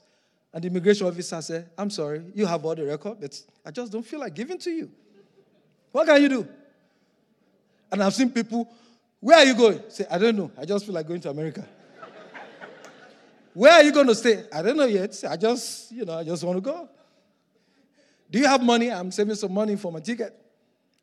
And 0.54 0.64
the 0.64 0.68
immigration 0.68 1.08
officer 1.08 1.42
said, 1.42 1.70
I'm 1.78 1.90
sorry, 1.90 2.24
you 2.34 2.46
have 2.46 2.66
all 2.66 2.76
the 2.76 2.86
records, 2.86 3.18
but 3.20 3.42
I 3.66 3.72
just 3.72 3.92
don't 3.92 4.06
feel 4.06 4.20
like 4.20 4.36
giving 4.36 4.58
to 4.60 4.72
you. 4.72 4.92
What 5.92 6.08
can 6.08 6.22
you 6.22 6.30
do? 6.30 6.48
And 7.92 8.04
I've 8.04 8.14
seen 8.14 8.30
people, 8.30 8.70
where 9.20 9.38
are 9.38 9.46
you 9.46 9.56
going? 9.56 9.82
Say, 9.90 10.06
I 10.10 10.18
don't 10.18 10.36
know. 10.36 10.52
I 10.58 10.66
just 10.66 10.86
feel 10.86 10.94
like 10.94 11.08
going 11.08 11.22
to 11.22 11.30
America. 11.30 11.66
where 13.54 13.72
are 13.74 13.84
you 13.84 13.92
going 13.92 14.08
to 14.08 14.16
stay? 14.16 14.46
I 14.52 14.62
don't 14.62 14.78
know 14.78 14.86
yet. 14.86 15.22
I 15.30 15.38
just, 15.38 15.92
you 15.92 16.06
know, 16.06 16.18
I 16.18 16.24
just 16.24 16.44
want 16.44 16.58
to 16.58 16.62
go. 16.62 16.90
Do 18.30 18.40
you 18.40 18.48
have 18.48 18.64
money? 18.64 18.90
I'm 18.90 19.12
saving 19.12 19.36
some 19.36 19.54
money 19.54 19.76
for 19.76 19.92
my 19.92 20.00
ticket. 20.00 20.34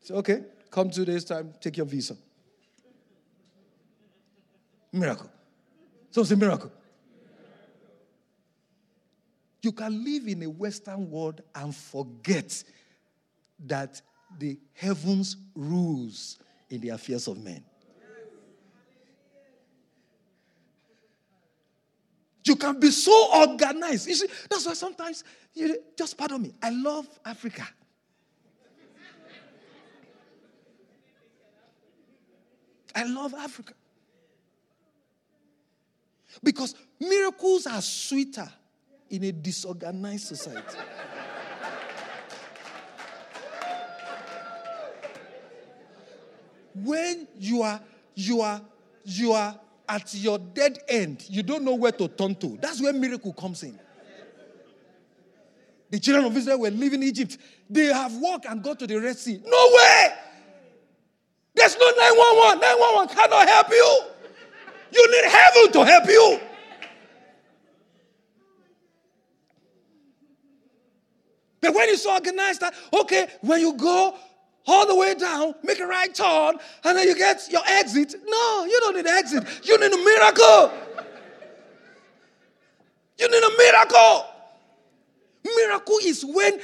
Say, 0.01 0.15
okay, 0.15 0.43
come 0.71 0.89
two 0.89 1.05
days' 1.05 1.23
time, 1.23 1.53
take 1.59 1.77
your 1.77 1.85
visa. 1.85 2.15
Miracle. 4.91 5.29
So 6.09 6.21
it's 6.21 6.31
a 6.31 6.35
miracle. 6.35 6.71
You 9.61 9.71
can 9.71 10.03
live 10.03 10.27
in 10.27 10.43
a 10.43 10.49
Western 10.49 11.09
world 11.09 11.41
and 11.53 11.75
forget 11.75 12.63
that 13.65 14.01
the 14.37 14.57
heavens 14.73 15.35
rules 15.53 16.39
in 16.69 16.81
the 16.81 16.89
affairs 16.89 17.27
of 17.27 17.37
men. 17.37 17.63
You 22.45 22.55
can 22.55 22.79
be 22.79 22.89
so 22.89 23.29
organized. 23.33 24.07
You 24.07 24.15
see, 24.15 24.27
that's 24.49 24.65
why 24.65 24.73
sometimes, 24.73 25.23
you, 25.53 25.77
just 25.97 26.17
pardon 26.17 26.41
me, 26.41 26.53
I 26.63 26.69
love 26.69 27.07
Africa. 27.25 27.67
I 32.95 33.03
love 33.03 33.33
Africa. 33.33 33.73
Because 36.43 36.75
miracles 36.99 37.67
are 37.67 37.81
sweeter 37.81 38.49
in 39.09 39.23
a 39.23 39.31
disorganized 39.31 40.27
society. 40.27 40.77
when 46.83 47.27
you 47.37 47.61
are 47.61 47.79
you 48.15 48.41
are 48.41 48.61
you 49.03 49.31
are 49.31 49.59
at 49.87 50.13
your 50.13 50.37
dead 50.37 50.77
end, 50.87 51.25
you 51.29 51.41
don't 51.41 51.63
know 51.63 51.73
where 51.73 51.91
to 51.91 52.07
turn 52.07 52.35
to. 52.35 52.57
That's 52.61 52.79
where 52.79 52.93
miracle 52.93 53.33
comes 53.33 53.63
in. 53.63 53.79
The 55.89 55.99
children 55.99 56.25
of 56.25 56.37
Israel 56.37 56.59
were 56.59 56.69
leaving 56.69 57.01
Egypt. 57.01 57.39
They 57.67 57.85
have 57.85 58.15
walked 58.17 58.45
and 58.45 58.61
got 58.61 58.77
to 58.79 58.87
the 58.87 58.99
Red 58.99 59.17
Sea. 59.17 59.41
No 59.43 59.71
way! 59.73 60.13
There's 61.55 61.75
no 61.77 61.89
911. 61.89 62.59
911 62.61 63.15
cannot 63.15 63.47
help 63.47 63.69
you. 63.69 63.99
You 64.91 65.11
need 65.11 65.31
heaven 65.31 65.71
to 65.71 65.85
help 65.85 66.07
you. 66.07 66.39
But 71.61 71.73
when 71.73 71.89
it's 71.89 72.05
organized 72.05 72.61
that, 72.61 72.73
okay, 72.93 73.27
when 73.41 73.59
you 73.59 73.73
go 73.73 74.15
all 74.67 74.87
the 74.87 74.95
way 74.95 75.15
down, 75.15 75.55
make 75.63 75.79
a 75.79 75.87
right 75.87 76.13
turn, 76.13 76.55
and 76.83 76.97
then 76.97 77.07
you 77.07 77.15
get 77.15 77.41
your 77.51 77.61
exit. 77.67 78.15
No, 78.25 78.65
you 78.65 78.79
don't 78.81 78.95
need 78.95 79.05
an 79.05 79.15
exit. 79.15 79.43
You 79.63 79.79
need 79.79 79.91
a 79.91 79.97
miracle. 79.97 80.71
You 83.17 83.29
need 83.29 83.43
a 83.43 83.57
miracle. 83.57 84.25
Miracle 85.43 85.97
is 86.03 86.25
when 86.25 86.59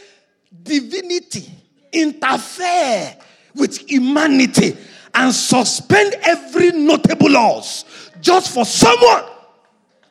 divinity 0.63 1.51
interfere 1.91 3.15
with 3.55 3.77
humanity 3.89 4.77
and 5.13 5.33
suspend 5.33 6.15
every 6.23 6.71
notable 6.71 7.29
laws 7.29 7.85
just 8.21 8.53
for 8.53 8.65
someone 8.65 9.23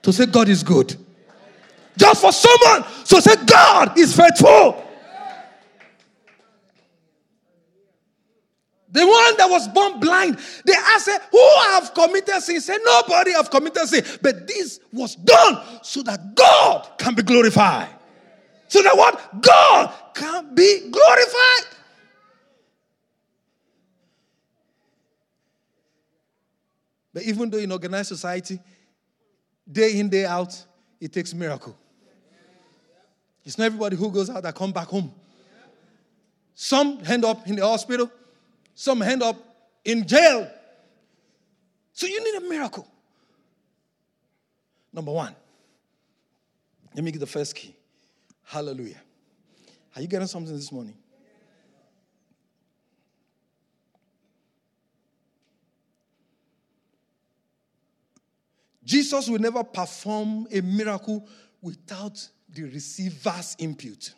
to 0.03 0.12
say 0.12 0.27
God 0.27 0.49
is 0.49 0.62
good. 0.62 0.97
Just 1.97 2.21
for 2.21 2.33
someone 2.33 2.85
to 3.05 3.23
say 3.23 3.37
God 3.47 3.99
is 3.99 4.17
faithful. 4.17 4.83
The 8.95 9.05
one 9.05 9.37
that 9.39 9.51
was 9.51 9.67
born 9.69 9.99
blind, 9.99 10.39
they 10.65 10.73
asked, 10.73 11.11
Who 11.33 11.49
have 11.73 11.93
committed 11.95 12.41
sin? 12.43 12.55
He 12.55 12.61
said, 12.61 12.79
Nobody 12.85 13.33
have 13.33 13.51
committed 13.51 13.89
sin. 13.89 14.05
But 14.23 14.47
this 14.47 14.79
was 14.93 15.17
done 15.17 15.61
so 15.83 16.03
that 16.03 16.37
God 16.37 16.89
can 16.97 17.17
be 17.17 17.23
glorified. 17.23 17.89
So 18.69 18.83
that 18.83 18.97
what? 18.97 19.43
God 19.43 19.93
can 20.15 20.55
be 20.55 20.91
glorified. 20.91 21.75
But 27.13 27.25
even 27.25 27.51
though 27.51 27.59
in 27.59 27.73
organized 27.73 28.09
society, 28.09 28.61
day 29.71 29.99
in, 29.99 30.09
day 30.09 30.25
out, 30.25 30.65
it 31.01 31.13
takes 31.13 31.35
miracle. 31.35 31.77
It's 33.45 33.59
not 33.59 33.67
everybody 33.67 33.97
who 33.97 34.11
goes 34.11 34.31
out 34.31 34.43
that 34.43 34.55
come 34.55 34.73
back 34.73 34.89
home. 34.89 35.13
Some 36.55 37.01
end 37.07 37.25
up 37.25 37.47
in 37.47 37.57
the 37.57 37.67
hospital, 37.67 38.11
some 38.75 39.03
end 39.03 39.23
up 39.23 39.37
in 39.85 40.07
jail. 40.07 40.51
So 41.93 42.07
you 42.07 42.23
need 42.25 42.45
a 42.45 42.49
miracle. 42.49 42.87
Number 44.93 45.13
one, 45.13 45.35
let 46.95 47.05
me 47.05 47.11
get 47.11 47.19
the 47.19 47.27
first 47.27 47.55
key. 47.55 47.75
Hallelujah. 48.45 49.01
Are 49.95 50.03
you 50.03 50.09
getting 50.09 50.27
something 50.27 50.55
this 50.55 50.71
morning? 50.73 50.97
Jesus 58.85 59.29
will 59.29 59.39
never 59.39 59.65
perform 59.65 60.47
a 60.53 60.61
miracle 60.61 61.27
without 61.63 62.29
the 62.55 62.62
receiver's 62.64 63.57
input. 63.59 64.14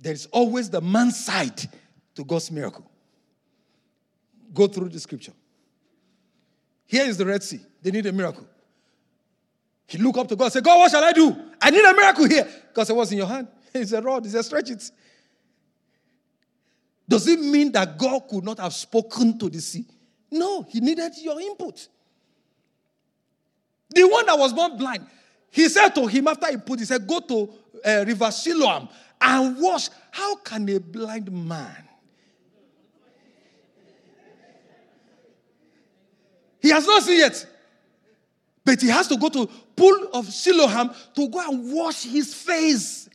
There 0.00 0.12
is 0.12 0.26
always 0.26 0.68
the 0.68 0.80
man's 0.80 1.24
side 1.24 1.60
to 2.14 2.24
God's 2.24 2.50
miracle. 2.50 2.88
Go 4.52 4.66
through 4.66 4.90
the 4.90 5.00
scripture. 5.00 5.32
Here 6.86 7.04
is 7.04 7.16
the 7.16 7.26
Red 7.26 7.42
Sea. 7.42 7.60
They 7.82 7.90
need 7.90 8.06
a 8.06 8.12
miracle. 8.12 8.46
He 9.86 9.98
looked 9.98 10.18
up 10.18 10.28
to 10.28 10.36
God 10.36 10.44
and 10.46 10.52
said, 10.52 10.64
God, 10.64 10.78
what 10.78 10.90
shall 10.90 11.04
I 11.04 11.12
do? 11.12 11.34
I 11.60 11.70
need 11.70 11.84
a 11.84 11.94
miracle 11.94 12.28
here. 12.28 12.46
God 12.74 12.86
said, 12.86 12.96
What's 12.96 13.10
in 13.12 13.18
your 13.18 13.26
hand? 13.26 13.48
He 13.72 13.84
said, 13.84 14.04
Rod. 14.04 14.24
He 14.24 14.30
said, 14.30 14.44
Stretch 14.44 14.70
it. 14.70 14.90
Does 17.08 17.26
it 17.28 17.40
mean 17.40 17.72
that 17.72 17.96
God 17.96 18.22
could 18.28 18.44
not 18.44 18.58
have 18.58 18.74
spoken 18.74 19.38
to 19.38 19.48
the 19.48 19.60
sea? 19.60 19.86
No, 20.30 20.62
he 20.62 20.80
needed 20.80 21.12
your 21.18 21.40
input. 21.40 21.88
The 23.90 24.06
one 24.08 24.26
that 24.26 24.38
was 24.38 24.52
born 24.52 24.76
blind, 24.76 25.06
he 25.50 25.68
said 25.68 25.90
to 25.90 26.06
him 26.06 26.28
after 26.28 26.50
he 26.50 26.56
put, 26.56 26.80
he 26.80 26.84
said, 26.84 27.06
Go 27.06 27.20
to 27.20 27.52
uh, 27.84 28.04
River 28.06 28.30
Siloam 28.30 28.88
and 29.20 29.56
wash. 29.60 29.88
How 30.10 30.36
can 30.36 30.68
a 30.68 30.80
blind 30.80 31.30
man? 31.30 31.84
He 36.60 36.70
has 36.70 36.86
not 36.86 37.02
seen 37.02 37.20
yet. 37.20 37.46
But 38.64 38.82
he 38.82 38.88
has 38.88 39.06
to 39.06 39.16
go 39.16 39.28
to 39.28 39.46
pool 39.76 40.08
of 40.12 40.26
Siloam 40.26 40.92
to 41.14 41.28
go 41.28 41.48
and 41.48 41.72
wash 41.72 42.02
his 42.02 42.34
face. 42.34 43.08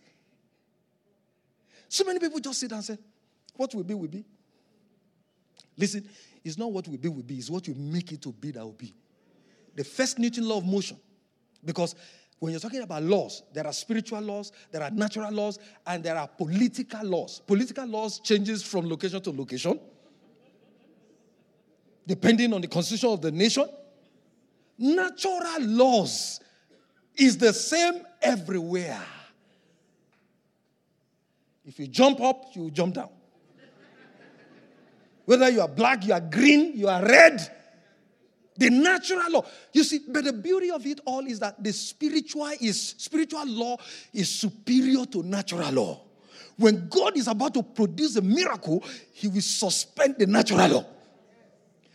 So 1.89 2.05
many 2.05 2.19
people 2.19 2.39
just 2.39 2.57
sit 2.57 2.71
and 2.71 2.81
say, 2.81 2.97
What 3.57 3.75
will 3.75 3.83
be, 3.83 3.93
will 3.93 4.07
be. 4.07 4.23
Listen, 5.77 6.07
it's 6.43 6.57
not 6.57 6.71
what 6.71 6.87
will 6.87 6.97
be, 6.97 7.09
will 7.09 7.23
be, 7.23 7.35
it's 7.35 7.49
what 7.49 7.67
you 7.67 7.75
make 7.75 8.13
it 8.13 8.21
to 8.21 8.31
be 8.31 8.51
that 8.51 8.63
will 8.63 8.71
be. 8.71 8.93
The 9.75 9.83
first 9.83 10.19
Newton 10.19 10.47
law 10.47 10.57
of 10.57 10.65
motion. 10.65 10.97
Because 11.63 11.95
when 12.39 12.51
you're 12.51 12.59
talking 12.59 12.81
about 12.81 13.03
laws, 13.03 13.43
there 13.53 13.65
are 13.65 13.73
spiritual 13.73 14.21
laws, 14.21 14.51
there 14.71 14.81
are 14.81 14.89
natural 14.89 15.31
laws, 15.31 15.59
and 15.85 16.03
there 16.03 16.17
are 16.17 16.27
political 16.27 17.05
laws. 17.05 17.41
Political 17.45 17.87
laws 17.87 18.19
changes 18.19 18.63
from 18.63 18.89
location 18.89 19.21
to 19.21 19.31
location. 19.31 19.79
depending 22.11 22.53
on 22.53 22.61
the 22.61 22.67
constitution 22.67 23.09
of 23.09 23.21
the 23.21 23.31
nation. 23.31 23.65
Natural 24.77 25.61
laws 25.61 26.39
is 27.15 27.37
the 27.37 27.53
same 27.53 28.01
everywhere. 28.21 29.01
If 31.65 31.79
you 31.79 31.87
jump 31.87 32.19
up, 32.21 32.45
you 32.53 32.71
jump 32.71 32.95
down. 32.95 33.09
Whether 35.25 35.49
you 35.49 35.61
are 35.61 35.67
black, 35.67 36.05
you 36.05 36.13
are 36.13 36.19
green, 36.19 36.75
you 36.75 36.89
are 36.89 37.01
red, 37.01 37.49
the 38.61 38.69
natural 38.69 39.31
law. 39.31 39.45
You 39.73 39.83
see, 39.83 40.01
but 40.07 40.23
the 40.23 40.33
beauty 40.33 40.69
of 40.69 40.85
it 40.85 40.99
all 41.03 41.25
is 41.25 41.39
that 41.39 41.63
the 41.63 41.73
spiritual 41.73 42.51
is 42.61 42.93
spiritual 42.99 43.47
law 43.47 43.77
is 44.13 44.29
superior 44.29 45.03
to 45.05 45.23
natural 45.23 45.71
law. 45.71 46.01
When 46.57 46.87
God 46.87 47.17
is 47.17 47.27
about 47.27 47.55
to 47.55 47.63
produce 47.63 48.17
a 48.17 48.21
miracle, 48.21 48.83
he 49.13 49.27
will 49.27 49.41
suspend 49.41 50.17
the 50.19 50.27
natural 50.27 50.67
law. 50.67 50.85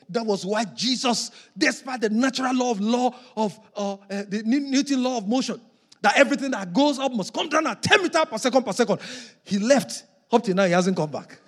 That 0.08 0.26
was 0.26 0.44
why 0.44 0.64
Jesus, 0.64 1.30
despite 1.56 2.00
the 2.00 2.10
natural 2.10 2.52
law 2.52 2.72
of 2.72 2.80
law 2.80 3.14
of 3.36 3.60
uh, 3.76 3.92
uh, 3.92 3.98
the 4.28 4.42
Newton 4.44 5.04
law 5.04 5.18
of 5.18 5.28
motion, 5.28 5.60
that 6.02 6.16
everything 6.16 6.50
that 6.50 6.72
goes 6.72 6.98
up 6.98 7.12
must 7.12 7.32
come 7.32 7.48
down 7.48 7.68
at 7.68 7.80
10 7.80 8.02
meters 8.02 8.24
per 8.28 8.38
second 8.38 8.64
per 8.64 8.72
second, 8.72 9.00
he 9.44 9.60
left. 9.60 10.02
Up 10.32 10.42
till 10.42 10.56
now, 10.56 10.64
he 10.64 10.72
hasn't 10.72 10.96
come 10.96 11.10
back. 11.12 11.38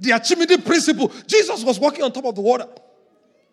The 0.00 0.12
Archimedes 0.12 0.58
principle. 0.58 1.12
Jesus 1.26 1.64
was 1.64 1.78
walking 1.78 2.02
on 2.02 2.12
top 2.12 2.24
of 2.24 2.34
the 2.34 2.40
water. 2.40 2.66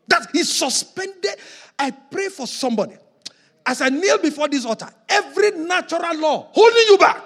That 0.07 0.27
he 0.33 0.43
suspended. 0.43 1.35
I 1.79 1.91
pray 1.91 2.29
for 2.29 2.45
somebody. 2.45 2.97
As 3.65 3.81
I 3.81 3.89
kneel 3.89 4.17
before 4.17 4.49
this 4.49 4.65
altar, 4.65 4.89
every 5.07 5.51
natural 5.51 6.17
law 6.17 6.49
holding 6.51 6.83
you 6.89 6.97
back, 6.97 7.25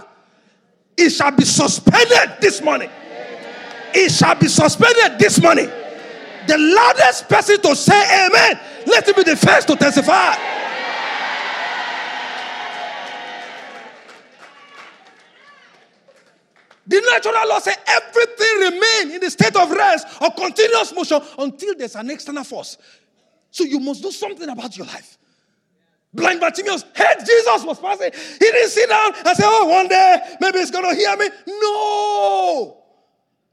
it 0.96 1.10
shall 1.10 1.32
be 1.32 1.44
suspended 1.44 2.38
this 2.40 2.62
morning. 2.62 2.90
It 3.94 4.12
shall 4.12 4.36
be 4.36 4.48
suspended 4.48 5.20
this 5.20 5.42
morning. 5.42 5.70
The 6.48 6.58
loudest 6.58 7.28
person 7.28 7.60
to 7.62 7.76
say 7.76 8.28
amen, 8.28 8.60
let 8.86 9.08
him 9.08 9.16
be 9.16 9.24
the 9.24 9.36
first 9.36 9.68
to 9.68 9.76
testify. 9.76 10.36
The 16.88 17.02
natural 17.12 17.48
law 17.50 17.60
says 17.60 17.78
everything 17.86 18.60
remain 18.60 19.16
in 19.16 19.20
the 19.22 19.30
state 19.30 19.56
of 19.56 19.70
rest 19.70 20.08
or 20.22 20.32
continuous 20.32 20.94
motion 20.94 21.22
until 21.38 21.76
there's 21.76 21.96
an 21.96 22.10
external 22.10 22.46
force. 22.46 22.78
So 23.52 23.66
you 23.66 23.80
must 23.80 24.02
do 24.02 24.12
something 24.12 24.48
about 24.48 24.78
your 24.78 24.88
life. 24.88 25.18
Blind 26.14 26.40
Bartimaeus 26.40 26.84
heard 26.96 27.20
Jesus 27.20 27.64
was 27.66 27.80
passing. 27.80 28.12
He 28.14 28.40
didn't 28.40 28.70
sit 28.70 28.90
down 28.90 29.14
and 29.26 29.38
say, 29.38 29.44
Oh, 29.46 29.66
one 29.68 29.88
day 29.88 30.18
maybe 30.40 30.60
he's 30.60 30.72
going 30.72 30.90
to 30.90 30.96
hear 30.96 31.16
me. 31.18 31.28
No. 31.48 32.78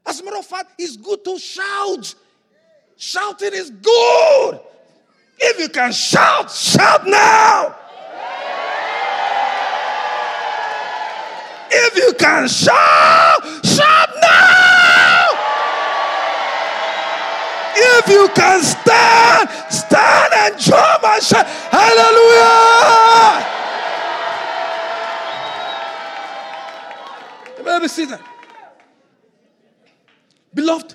As 0.06 0.20
a 0.20 0.24
matter 0.24 0.38
of 0.38 0.46
fact, 0.46 0.72
it's 0.78 0.96
good 0.96 1.24
to 1.24 1.38
shout. 1.38 2.14
Shouting 2.96 3.52
is 3.52 3.70
good. 3.70 4.60
If 5.38 5.58
you 5.58 5.68
can 5.68 5.92
shout, 5.92 6.50
shout 6.50 7.06
now. 7.06 7.74
If 11.76 11.96
you 11.96 12.14
can 12.14 12.46
shout, 12.48 13.42
shout 13.64 14.10
now. 14.20 15.28
If 17.76 18.08
you 18.08 18.28
can 18.34 18.62
stand, 18.62 19.48
stand 19.70 20.32
and 20.37 20.58
jump 20.60 21.04
and 21.04 21.22
shout. 21.22 21.46
Hallelujah. 21.46 22.74
Let 27.64 27.82
me 27.82 27.88
see 27.88 28.04
that. 28.04 28.20
Beloved, 30.52 30.94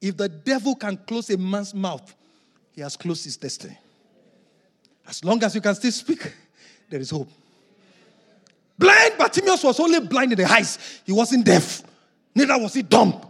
if 0.00 0.16
the 0.16 0.28
devil 0.28 0.76
can 0.76 0.96
close 0.98 1.28
a 1.30 1.36
man's 1.36 1.74
mouth, 1.74 2.14
he 2.72 2.80
has 2.82 2.96
closed 2.96 3.24
his 3.24 3.36
destiny. 3.36 3.76
As 5.08 5.24
long 5.24 5.42
as 5.42 5.54
you 5.54 5.60
can 5.60 5.74
still 5.74 5.90
speak, 5.90 6.32
there 6.88 7.00
is 7.00 7.10
hope. 7.10 7.28
Blind 8.78 9.18
Bartimaeus 9.18 9.64
was 9.64 9.80
only 9.80 10.00
blind 10.00 10.32
in 10.32 10.38
the 10.38 10.44
eyes. 10.44 10.78
He 11.04 11.12
wasn't 11.12 11.44
deaf. 11.44 11.82
Neither 12.34 12.56
was 12.58 12.74
he 12.74 12.82
dumb. 12.82 13.20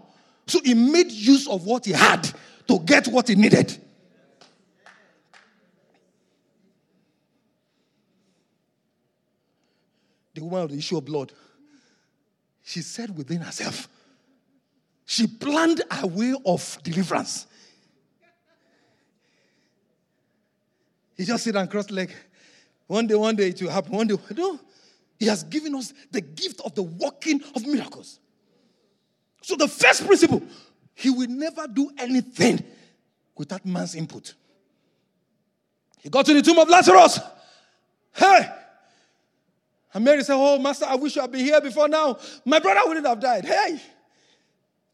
So 0.46 0.60
he 0.62 0.74
made 0.74 1.10
use 1.10 1.48
of 1.48 1.64
what 1.64 1.86
he 1.86 1.92
had 1.92 2.28
to 2.66 2.78
get 2.80 3.08
what 3.08 3.28
he 3.28 3.34
needed. 3.34 3.76
The 10.34 10.44
woman 10.44 10.62
of 10.62 10.70
the 10.70 10.78
issue 10.78 10.98
of 10.98 11.04
blood, 11.04 11.32
she 12.62 12.82
said 12.82 13.16
within 13.16 13.40
herself, 13.40 13.88
she 15.04 15.26
planned 15.26 15.82
a 16.02 16.06
way 16.06 16.34
of 16.44 16.78
deliverance. 16.82 17.46
He 21.16 21.24
just 21.24 21.42
sit 21.42 21.56
and 21.56 21.68
cross 21.68 21.90
leg. 21.90 22.12
One 22.86 23.06
day, 23.06 23.14
one 23.14 23.34
day 23.34 23.48
it 23.48 23.60
will 23.60 23.70
happen. 23.70 23.92
One 23.92 24.06
day, 24.06 24.16
no. 24.36 24.60
He 25.18 25.26
has 25.26 25.42
given 25.42 25.74
us 25.74 25.92
the 26.10 26.20
gift 26.20 26.60
of 26.64 26.74
the 26.74 26.82
working 26.82 27.42
of 27.54 27.66
miracles. 27.66 28.20
So, 29.42 29.56
the 29.56 29.68
first 29.68 30.06
principle, 30.06 30.42
he 30.94 31.10
will 31.10 31.28
never 31.28 31.66
do 31.66 31.90
anything 31.98 32.62
without 33.36 33.64
man's 33.64 33.94
input. 33.94 34.34
He 36.00 36.08
got 36.08 36.26
to 36.26 36.34
the 36.34 36.42
tomb 36.42 36.58
of 36.58 36.68
Lazarus. 36.68 37.18
Hey! 38.14 38.48
And 39.94 40.04
Mary 40.04 40.22
said, 40.22 40.36
Oh, 40.36 40.58
Master, 40.58 40.84
I 40.86 40.94
wish 40.96 41.16
you 41.16 41.22
had 41.22 41.32
been 41.32 41.44
here 41.44 41.60
before 41.60 41.88
now. 41.88 42.18
My 42.44 42.58
brother 42.58 42.80
wouldn't 42.84 43.06
have 43.06 43.20
died. 43.20 43.44
Hey! 43.44 43.80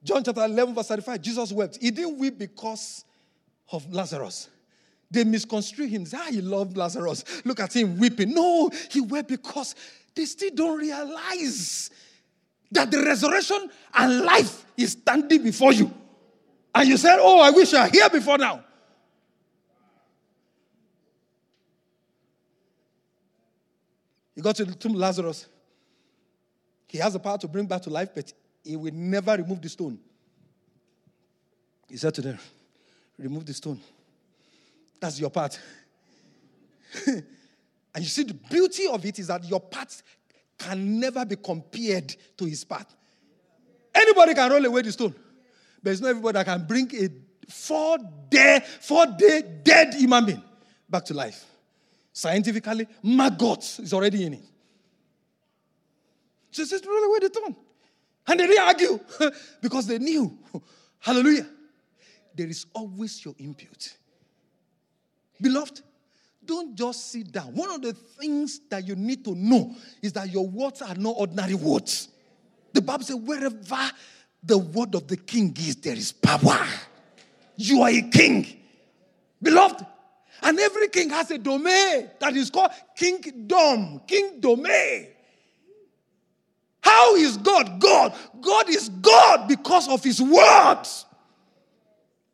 John 0.02 0.22
chapter 0.22 0.44
11, 0.44 0.74
verse 0.74 0.88
35, 0.88 1.22
Jesus 1.22 1.52
wept. 1.52 1.78
He 1.80 1.90
didn't 1.90 2.18
weep 2.18 2.38
because 2.38 3.04
of 3.72 3.90
Lazarus. 3.92 4.50
They 5.10 5.24
misconstrue 5.24 5.86
him. 5.86 6.06
Ah, 6.14 6.26
he 6.30 6.40
loved 6.40 6.76
Lazarus. 6.76 7.24
Look 7.44 7.60
at 7.60 7.74
him 7.74 7.98
weeping. 7.98 8.34
No, 8.34 8.70
he 8.90 9.00
wept 9.00 9.28
because 9.28 9.74
they 10.14 10.24
still 10.24 10.50
don't 10.54 10.78
realize 10.78 11.90
that 12.70 12.90
the 12.90 13.02
resurrection 13.02 13.70
and 13.94 14.20
life 14.22 14.66
is 14.76 14.92
standing 14.92 15.42
before 15.42 15.72
you. 15.72 15.92
And 16.74 16.88
you 16.88 16.96
said, 16.96 17.18
Oh, 17.20 17.40
I 17.40 17.50
wish 17.50 17.72
I 17.72 17.84
were 17.84 17.90
here 17.90 18.10
before 18.10 18.38
now. 18.38 18.64
He 24.34 24.40
got 24.40 24.56
to 24.56 24.64
the 24.64 24.74
tomb 24.74 24.94
Lazarus. 24.94 25.46
He 26.88 26.98
has 26.98 27.12
the 27.12 27.18
power 27.20 27.38
to 27.38 27.48
bring 27.48 27.66
back 27.66 27.82
to 27.82 27.90
life, 27.90 28.10
but 28.14 28.32
he 28.64 28.76
will 28.76 28.92
never 28.92 29.36
remove 29.36 29.60
the 29.60 29.68
stone. 29.68 29.98
He 31.88 31.96
said 31.96 32.14
to 32.14 32.22
them, 32.22 32.38
Remove 33.18 33.46
the 33.46 33.54
stone. 33.54 33.80
That's 34.98 35.20
your 35.20 35.30
part. 35.30 35.58
And 37.94 38.02
you 38.02 38.10
see, 38.10 38.24
the 38.24 38.34
beauty 38.34 38.86
of 38.88 39.04
it 39.04 39.18
is 39.18 39.28
that 39.28 39.44
your 39.44 39.60
path 39.60 40.02
can 40.58 40.98
never 40.98 41.24
be 41.24 41.36
compared 41.36 42.14
to 42.36 42.44
his 42.44 42.64
path. 42.64 42.94
Anybody 43.94 44.34
can 44.34 44.50
roll 44.50 44.64
away 44.64 44.82
the 44.82 44.92
stone, 44.92 45.14
but 45.82 45.90
it's 45.90 46.00
not 46.00 46.08
everybody 46.08 46.38
that 46.38 46.46
can 46.46 46.66
bring 46.66 46.90
a 46.96 47.08
four 47.50 47.98
day, 48.28 48.60
four 48.80 49.06
day 49.06 49.42
dead 49.62 49.94
human 49.94 50.24
being 50.24 50.42
back 50.88 51.04
to 51.04 51.14
life. 51.14 51.44
Scientifically, 52.12 52.86
maggot 53.02 53.78
is 53.80 53.92
already 53.92 54.24
in 54.24 54.34
it. 54.34 54.44
So 56.50 56.64
just 56.64 56.86
roll 56.86 57.04
away 57.04 57.18
the 57.20 57.26
stone. 57.26 57.56
And 58.26 58.40
they 58.40 58.46
didn't 58.46 58.66
argue 58.66 59.00
because 59.60 59.86
they 59.86 59.98
knew. 59.98 60.38
Hallelujah. 60.98 61.46
There 62.34 62.46
is 62.48 62.66
always 62.72 63.24
your 63.24 63.34
input. 63.38 63.96
Beloved, 65.40 65.82
don't 66.46 66.74
just 66.74 67.10
sit 67.10 67.32
down. 67.32 67.54
One 67.54 67.70
of 67.70 67.82
the 67.82 67.92
things 67.92 68.60
that 68.70 68.86
you 68.86 68.96
need 68.96 69.24
to 69.24 69.34
know 69.34 69.74
is 70.02 70.12
that 70.14 70.30
your 70.30 70.46
words 70.46 70.82
are 70.82 70.94
not 70.94 71.14
ordinary 71.16 71.54
words. 71.54 72.08
The 72.72 72.82
Bible 72.82 73.04
says, 73.04 73.16
wherever 73.16 73.90
the 74.42 74.58
word 74.58 74.94
of 74.94 75.06
the 75.08 75.16
king 75.16 75.56
is, 75.58 75.76
there 75.76 75.96
is 75.96 76.12
power. 76.12 76.66
You 77.56 77.82
are 77.82 77.90
a 77.90 78.02
king. 78.02 78.46
Beloved, 79.42 79.86
and 80.42 80.58
every 80.58 80.88
king 80.88 81.10
has 81.10 81.30
a 81.30 81.38
domain 81.38 82.10
that 82.18 82.36
is 82.36 82.50
called 82.50 82.70
kingdom, 82.96 84.00
kingdom. 84.06 84.66
How 86.80 87.14
is 87.16 87.36
God 87.38 87.80
God? 87.80 88.14
God 88.40 88.68
is 88.68 88.88
God 88.88 89.48
because 89.48 89.88
of 89.88 90.04
his 90.04 90.20
words. 90.20 91.06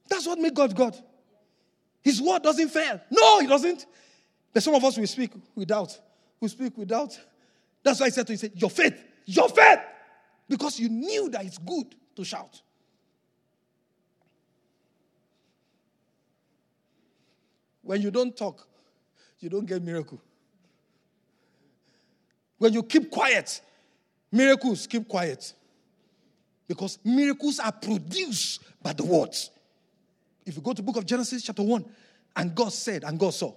That's 0.08 0.26
what 0.26 0.38
makes 0.40 0.54
God 0.54 0.74
God. 0.74 0.96
His 2.02 2.20
word 2.20 2.42
doesn't 2.42 2.68
fail. 2.68 3.00
No, 3.10 3.40
he 3.40 3.46
doesn't. 3.46 3.86
But 4.52 4.62
some 4.62 4.74
of 4.74 4.84
us 4.84 4.96
will 4.96 5.06
speak 5.06 5.32
without. 5.54 5.98
We 6.40 6.48
speak 6.48 6.76
without. 6.76 7.18
That's 7.82 8.00
why 8.00 8.06
I 8.06 8.10
said 8.10 8.26
to 8.26 8.32
you, 8.32 8.38
say, 8.38 8.50
your 8.54 8.70
faith, 8.70 8.94
your 9.26 9.48
faith. 9.48 9.80
Because 10.48 10.80
you 10.80 10.88
knew 10.88 11.28
that 11.30 11.44
it's 11.44 11.58
good 11.58 11.94
to 12.16 12.24
shout. 12.24 12.60
When 17.82 18.02
you 18.02 18.10
don't 18.10 18.36
talk, 18.36 18.66
you 19.40 19.48
don't 19.48 19.66
get 19.66 19.82
miracle. 19.82 20.20
When 22.58 22.72
you 22.72 22.82
keep 22.82 23.10
quiet, 23.10 23.60
miracles 24.30 24.86
keep 24.86 25.08
quiet. 25.08 25.52
Because 26.68 26.98
miracles 27.04 27.58
are 27.58 27.72
produced 27.72 28.62
by 28.82 28.92
the 28.92 29.04
words. 29.04 29.50
If 30.50 30.56
you 30.56 30.62
go 30.62 30.72
to 30.72 30.82
book 30.82 30.96
of 30.96 31.06
Genesis 31.06 31.44
chapter 31.44 31.62
1, 31.62 31.84
and 32.34 32.54
God 32.56 32.72
said, 32.72 33.04
and 33.04 33.20
God 33.20 33.32
saw. 33.32 33.54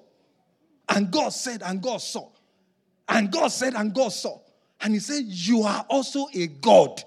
And 0.87 1.09
God 1.09 1.29
said, 1.29 1.63
and 1.63 1.81
God 1.81 1.97
saw. 1.97 2.29
And 3.09 3.31
God 3.31 3.47
said, 3.47 3.73
and 3.73 3.91
God 3.95 4.09
saw. 4.09 4.39
And 4.79 4.93
he 4.93 4.99
said, 4.99 5.23
You 5.25 5.63
are 5.63 5.83
also 5.89 6.27
a 6.35 6.45
God. 6.45 7.03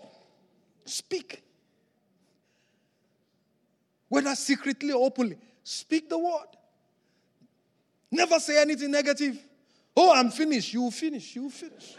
Speak. 0.85 1.41
Whether 4.09 4.35
secretly 4.35 4.91
or 4.91 5.07
openly, 5.07 5.37
speak 5.63 6.09
the 6.09 6.19
word. 6.19 6.49
Never 8.11 8.41
say 8.41 8.61
anything 8.61 8.91
negative. 8.91 9.39
Oh, 9.97 10.13
I'm 10.13 10.31
finished. 10.31 10.75
You 10.75 10.91
finish. 10.91 11.37
You 11.37 11.49
finish. 11.49 11.95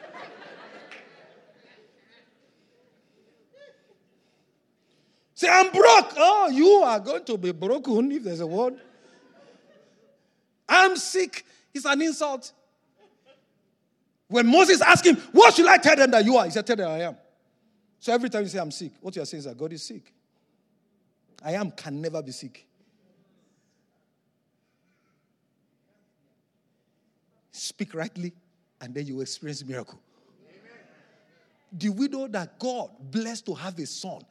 Say, 5.38 5.48
I'm 5.48 5.72
broke. 5.72 6.14
Oh, 6.18 6.50
you 6.52 6.68
are 6.84 7.00
going 7.00 7.24
to 7.26 7.38
be 7.38 7.52
broken 7.52 8.12
if 8.12 8.24
there's 8.24 8.40
a 8.40 8.48
word. 8.48 8.74
I'm 10.68 10.98
sick. 10.98 11.46
It's 11.72 11.86
an 11.86 12.02
insult. 12.02 12.52
When 14.30 14.48
Moses 14.48 14.82
asked 14.82 15.06
him, 15.06 15.16
What 15.34 15.54
should 15.54 15.68
I 15.68 15.78
tell 15.78 15.96
them 15.96 16.10
that 16.10 16.26
you 16.26 16.38
are? 16.38 16.46
He 16.46 16.50
said, 16.50 16.66
Tell 16.66 16.76
them 16.76 16.90
I 16.90 17.02
am. 17.02 17.18
So 18.00 18.12
every 18.12 18.32
time 18.32 18.42
you 18.42 18.48
say 18.48 18.58
I'm 18.58 18.72
sick, 18.72 18.94
what 19.00 19.16
you're 19.16 19.28
saying 19.28 19.40
is 19.40 19.46
that 19.46 19.56
God 19.56 19.72
is 19.74 19.84
sick. 19.84 20.12
I 21.46 21.52
am 21.52 21.70
can 21.70 22.02
never 22.02 22.24
be 22.24 22.32
sick. 22.32 22.66
Speak 27.52 27.94
rightly, 27.94 28.34
and 28.82 28.92
then 28.96 29.06
you 29.06 29.22
experience 29.22 29.64
miracle. 29.64 30.00
Amen. 30.50 30.62
The 31.74 31.90
widow 31.90 32.28
that 32.28 32.58
God 32.58 32.90
blessed 33.12 33.46
to 33.46 33.54
have 33.54 33.78
a 33.78 33.86
son 33.86 34.24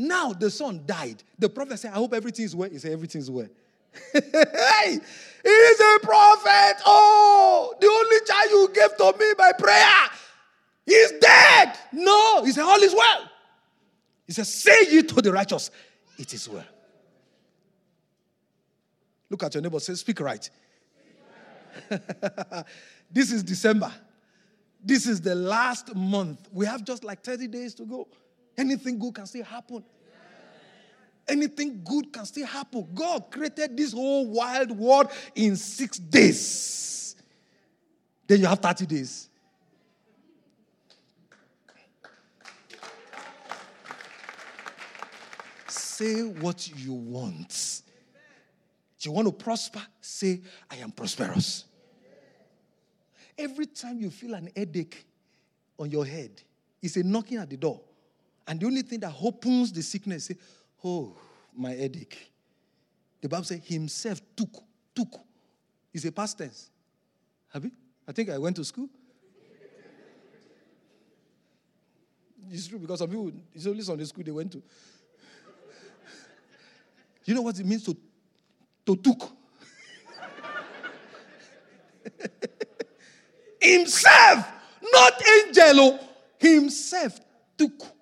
now 0.00 0.32
the 0.32 0.50
son 0.50 0.82
died. 0.86 1.22
The 1.38 1.50
prophet 1.50 1.78
said, 1.78 1.92
I 1.92 1.96
hope 1.96 2.14
everything 2.14 2.46
is 2.46 2.56
well. 2.56 2.70
He 2.70 2.78
said, 2.78 2.92
Everything 2.92 3.20
is 3.20 3.30
well. 3.30 3.48
hey, 4.14 4.98
he 5.42 5.48
is 5.48 5.80
a 5.80 5.98
prophet. 6.02 6.82
Oh, 6.86 7.74
the 7.78 7.86
only 7.86 8.16
child 8.26 8.50
you 8.50 8.70
gave 8.72 8.96
to 8.96 9.18
me 9.18 9.34
by 9.36 9.52
prayer. 9.58 10.08
He's 10.86 11.12
dead. 11.20 11.78
No, 11.92 12.42
he 12.44 12.52
said, 12.52 12.62
All 12.62 12.82
is 12.82 12.94
well. 12.94 13.30
He 14.26 14.32
said, 14.32 14.46
Say 14.46 14.86
ye 14.90 15.02
to 15.02 15.20
the 15.20 15.32
righteous, 15.32 15.70
it 16.16 16.32
is 16.32 16.48
well. 16.48 16.64
Look 19.28 19.42
at 19.42 19.54
your 19.54 19.62
neighbor, 19.62 19.80
say, 19.80 19.94
Speak 19.94 20.20
right. 20.20 20.48
this 23.10 23.32
is 23.32 23.42
December. 23.42 23.92
This 24.82 25.06
is 25.06 25.20
the 25.20 25.34
last 25.34 25.94
month. 25.94 26.48
We 26.52 26.64
have 26.64 26.84
just 26.84 27.04
like 27.04 27.22
30 27.22 27.48
days 27.48 27.74
to 27.74 27.84
go. 27.84 28.08
Anything 28.60 28.98
good 28.98 29.14
can 29.14 29.24
still 29.24 29.44
happen. 29.44 29.82
Anything 31.26 31.80
good 31.82 32.12
can 32.12 32.26
still 32.26 32.46
happen. 32.46 32.86
God 32.92 33.30
created 33.30 33.74
this 33.74 33.94
whole 33.94 34.26
wild 34.26 34.70
world 34.72 35.10
in 35.34 35.56
six 35.56 35.96
days. 35.96 37.16
Then 38.26 38.40
you 38.40 38.46
have 38.46 38.58
30 38.58 38.84
days. 38.84 39.30
Say 45.66 46.22
what 46.22 46.68
you 46.76 46.92
want. 46.92 47.82
Do 49.00 49.08
you 49.08 49.12
want 49.12 49.26
to 49.26 49.32
prosper? 49.32 49.80
Say, 50.02 50.42
I 50.70 50.76
am 50.76 50.90
prosperous. 50.90 51.64
Every 53.38 53.64
time 53.64 54.00
you 54.00 54.10
feel 54.10 54.34
an 54.34 54.50
headache 54.54 55.06
on 55.78 55.90
your 55.90 56.04
head, 56.04 56.42
it's 56.82 56.96
a 56.96 57.02
knocking 57.02 57.38
at 57.38 57.48
the 57.48 57.56
door. 57.56 57.80
And 58.50 58.58
the 58.58 58.66
only 58.66 58.82
thing 58.82 58.98
that 58.98 59.14
opens 59.22 59.72
the 59.72 59.80
sickness, 59.80 60.24
say, 60.24 60.36
oh, 60.84 61.16
my 61.56 61.70
headache. 61.70 62.32
The 63.20 63.28
Bible 63.28 63.44
says 63.44 63.60
himself 63.62 64.20
took, 64.34 64.52
took. 64.92 65.20
It's 65.94 66.04
a 66.04 66.10
past 66.10 66.36
tense. 66.36 66.68
Have 67.52 67.62
you? 67.62 67.70
I 68.08 68.10
think 68.10 68.28
I 68.28 68.38
went 68.38 68.56
to 68.56 68.64
school. 68.64 68.88
It's 72.50 72.66
true 72.66 72.80
because 72.80 72.98
some 72.98 73.08
people, 73.08 73.30
it's 73.54 73.68
only 73.68 73.82
Sunday 73.82 74.04
school 74.04 74.24
they 74.24 74.32
went 74.32 74.50
to. 74.50 74.60
you 77.26 77.34
know 77.36 77.42
what 77.42 77.56
it 77.56 77.64
means 77.64 77.84
to, 77.84 77.96
to 78.84 78.96
took? 78.96 79.30
himself, 83.60 84.44
not 84.92 85.22
angel, 85.28 85.80
oh, 85.80 86.00
himself 86.36 87.20
took. 87.56 87.99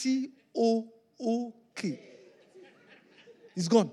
T 0.00 0.30
O 0.54 0.88
O 1.20 1.54
K. 1.74 1.98
It's 3.56 3.66
gone. 3.66 3.90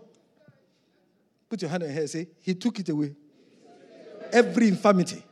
Put 1.50 1.62
your 1.62 1.72
hand 1.72 1.84
on 1.84 1.90
your 1.90 1.98
head 2.00 2.10
say, 2.10 2.28
He 2.42 2.54
took 2.54 2.80
it 2.80 2.90
away. 2.90 3.16
Every 4.32 4.68
infirmity, 4.68 5.24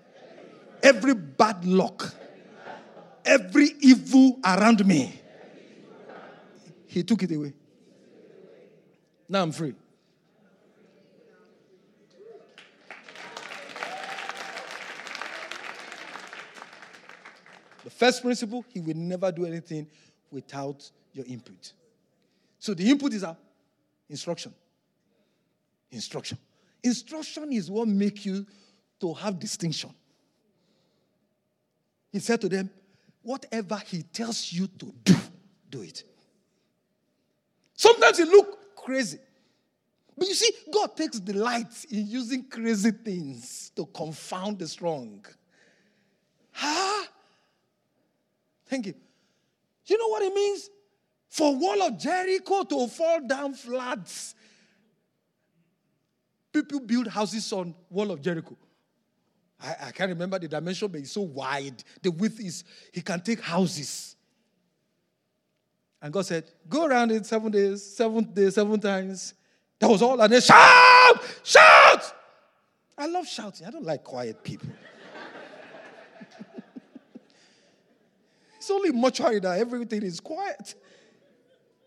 every 0.81 1.13
bad 1.13 1.65
luck, 1.65 2.15
every 3.23 3.69
evil 3.81 4.39
around 4.43 4.85
me, 4.85 5.21
He 6.87 7.03
took 7.03 7.21
it 7.21 7.31
away. 7.31 7.53
Now 9.29 9.43
I'm 9.43 9.51
free. 9.51 9.75
The 17.83 17.89
first 17.89 18.21
principle, 18.21 18.63
he 18.69 18.79
will 18.79 18.95
never 18.95 19.31
do 19.31 19.45
anything 19.45 19.87
without 20.33 20.89
your 21.13 21.25
input. 21.25 21.71
So 22.59 22.73
the 22.73 22.89
input 22.89 23.13
is 23.13 23.23
a 23.23 23.37
instruction. 24.09 24.53
Instruction. 25.91 26.37
Instruction 26.83 27.53
is 27.53 27.69
what 27.69 27.87
makes 27.87 28.25
you 28.25 28.45
to 28.99 29.13
have 29.13 29.39
distinction. 29.39 29.91
He 32.11 32.19
said 32.19 32.41
to 32.41 32.49
them, 32.49 32.69
whatever 33.21 33.81
he 33.87 34.03
tells 34.03 34.51
you 34.51 34.67
to 34.67 34.93
do, 35.03 35.15
do 35.69 35.81
it. 35.81 36.03
Sometimes 37.75 38.19
it 38.19 38.27
look 38.27 38.75
crazy. 38.75 39.19
But 40.17 40.27
you 40.27 40.35
see, 40.35 40.51
God 40.71 40.95
takes 40.95 41.19
delight 41.19 41.85
in 41.89 42.07
using 42.07 42.47
crazy 42.47 42.91
things 42.91 43.71
to 43.75 43.85
confound 43.87 44.59
the 44.59 44.67
strong. 44.67 45.25
Huh? 46.51 47.05
Thank 48.67 48.87
you. 48.87 48.93
You 49.85 49.97
know 49.97 50.07
what 50.07 50.23
it 50.23 50.33
means? 50.33 50.69
For 51.29 51.55
wall 51.55 51.81
of 51.83 51.97
Jericho 51.97 52.63
to 52.63 52.87
fall 52.87 53.27
down 53.27 53.53
flat. 53.53 54.33
People 56.51 56.79
build 56.81 57.07
houses 57.07 57.51
on 57.51 57.73
wall 57.89 58.11
of 58.11 58.21
Jericho. 58.21 58.55
I, 59.59 59.87
I 59.87 59.91
can't 59.91 60.09
remember 60.09 60.37
the 60.37 60.47
dimension, 60.47 60.87
but 60.87 61.01
it's 61.01 61.11
so 61.11 61.21
wide. 61.21 61.83
The 62.01 62.11
width 62.11 62.39
is, 62.39 62.63
he 62.91 63.01
can 63.01 63.21
take 63.21 63.41
houses. 63.41 64.15
And 66.01 66.11
God 66.13 66.25
said, 66.25 66.51
Go 66.69 66.85
around 66.85 67.11
it 67.11 67.25
seven 67.25 67.51
days, 67.51 67.81
seventh 67.81 68.33
day, 68.35 68.49
seven 68.49 68.79
times. 68.79 69.33
That 69.79 69.89
was 69.89 70.01
all. 70.01 70.21
And 70.21 70.31
then 70.31 70.41
shout, 70.41 71.23
shout. 71.43 72.13
I 72.97 73.07
love 73.07 73.27
shouting. 73.27 73.65
I 73.65 73.71
don't 73.71 73.85
like 73.85 74.03
quiet 74.03 74.43
people. 74.43 74.69
It's 78.63 78.71
only 78.71 78.91
mortuary 78.91 79.41
that 79.41 79.59
everything 79.59 80.03
is 80.03 80.21
quiet. 80.21 80.75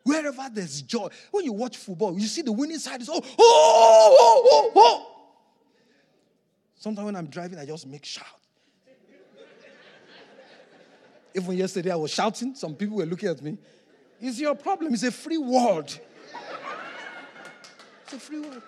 Wherever 0.02 0.46
there's 0.52 0.82
joy. 0.82 1.08
When 1.30 1.46
you 1.46 1.54
watch 1.54 1.78
football, 1.78 2.18
you 2.18 2.26
see 2.26 2.42
the 2.42 2.52
winning 2.52 2.78
side 2.78 3.00
is 3.00 3.08
oh, 3.08 3.14
oh, 3.14 4.16
oh, 4.20 4.42
oh, 4.52 4.72
oh. 4.76 5.12
Sometimes 6.74 7.06
when 7.06 7.16
I'm 7.16 7.28
driving, 7.28 7.58
I 7.58 7.64
just 7.64 7.86
make 7.86 8.04
shout. 8.04 8.26
Even 11.34 11.56
yesterday, 11.56 11.92
I 11.92 11.96
was 11.96 12.10
shouting. 12.10 12.54
Some 12.54 12.74
people 12.74 12.98
were 12.98 13.06
looking 13.06 13.30
at 13.30 13.40
me. 13.40 13.56
It's 14.20 14.38
your 14.38 14.54
problem. 14.54 14.92
It's 14.92 15.02
a 15.02 15.10
free 15.10 15.38
world. 15.38 15.98
It's 18.04 18.12
a 18.12 18.18
free 18.18 18.40
world. 18.40 18.62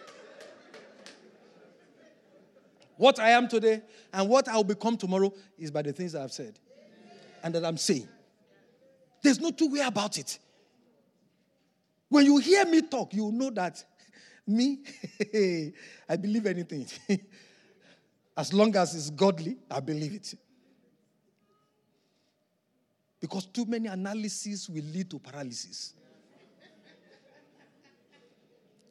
What 2.97 3.19
I 3.19 3.33
am 3.33 3.49
today 3.49 3.83
and 4.15 4.31
what 4.31 4.49
I'll 4.49 4.65
become 4.65 4.97
tomorrow 4.97 5.31
is 5.59 5.71
by 5.71 5.83
the 5.83 5.93
things 5.93 6.15
I've 6.15 6.33
said 6.33 6.59
and 7.43 7.55
that 7.55 7.65
I'm 7.65 7.77
saying. 7.77 8.09
There's 9.23 9.41
no 9.41 9.51
two 9.51 9.73
way 9.73 9.81
about 9.81 10.19
it. 10.19 10.39
When 12.09 12.25
you 12.25 12.39
hear 12.39 12.65
me 12.65 12.83
talk, 12.83 13.13
you 13.13 13.31
know 13.33 13.51
that 13.51 13.85
me, 14.47 14.79
I 16.09 16.17
believe 16.17 16.47
anything. 16.47 16.87
as 18.37 18.53
long 18.53 18.75
as 18.77 18.95
it's 18.95 19.11
godly, 19.11 19.57
I 19.71 19.81
believe 19.81 20.15
it. 20.15 20.35
Because 23.21 23.47
too 23.47 23.65
many 23.67 23.89
analyses 23.89 24.69
will 24.69 24.85
lead 24.85 25.11
to 25.11 25.19
paralysis. 25.19 25.95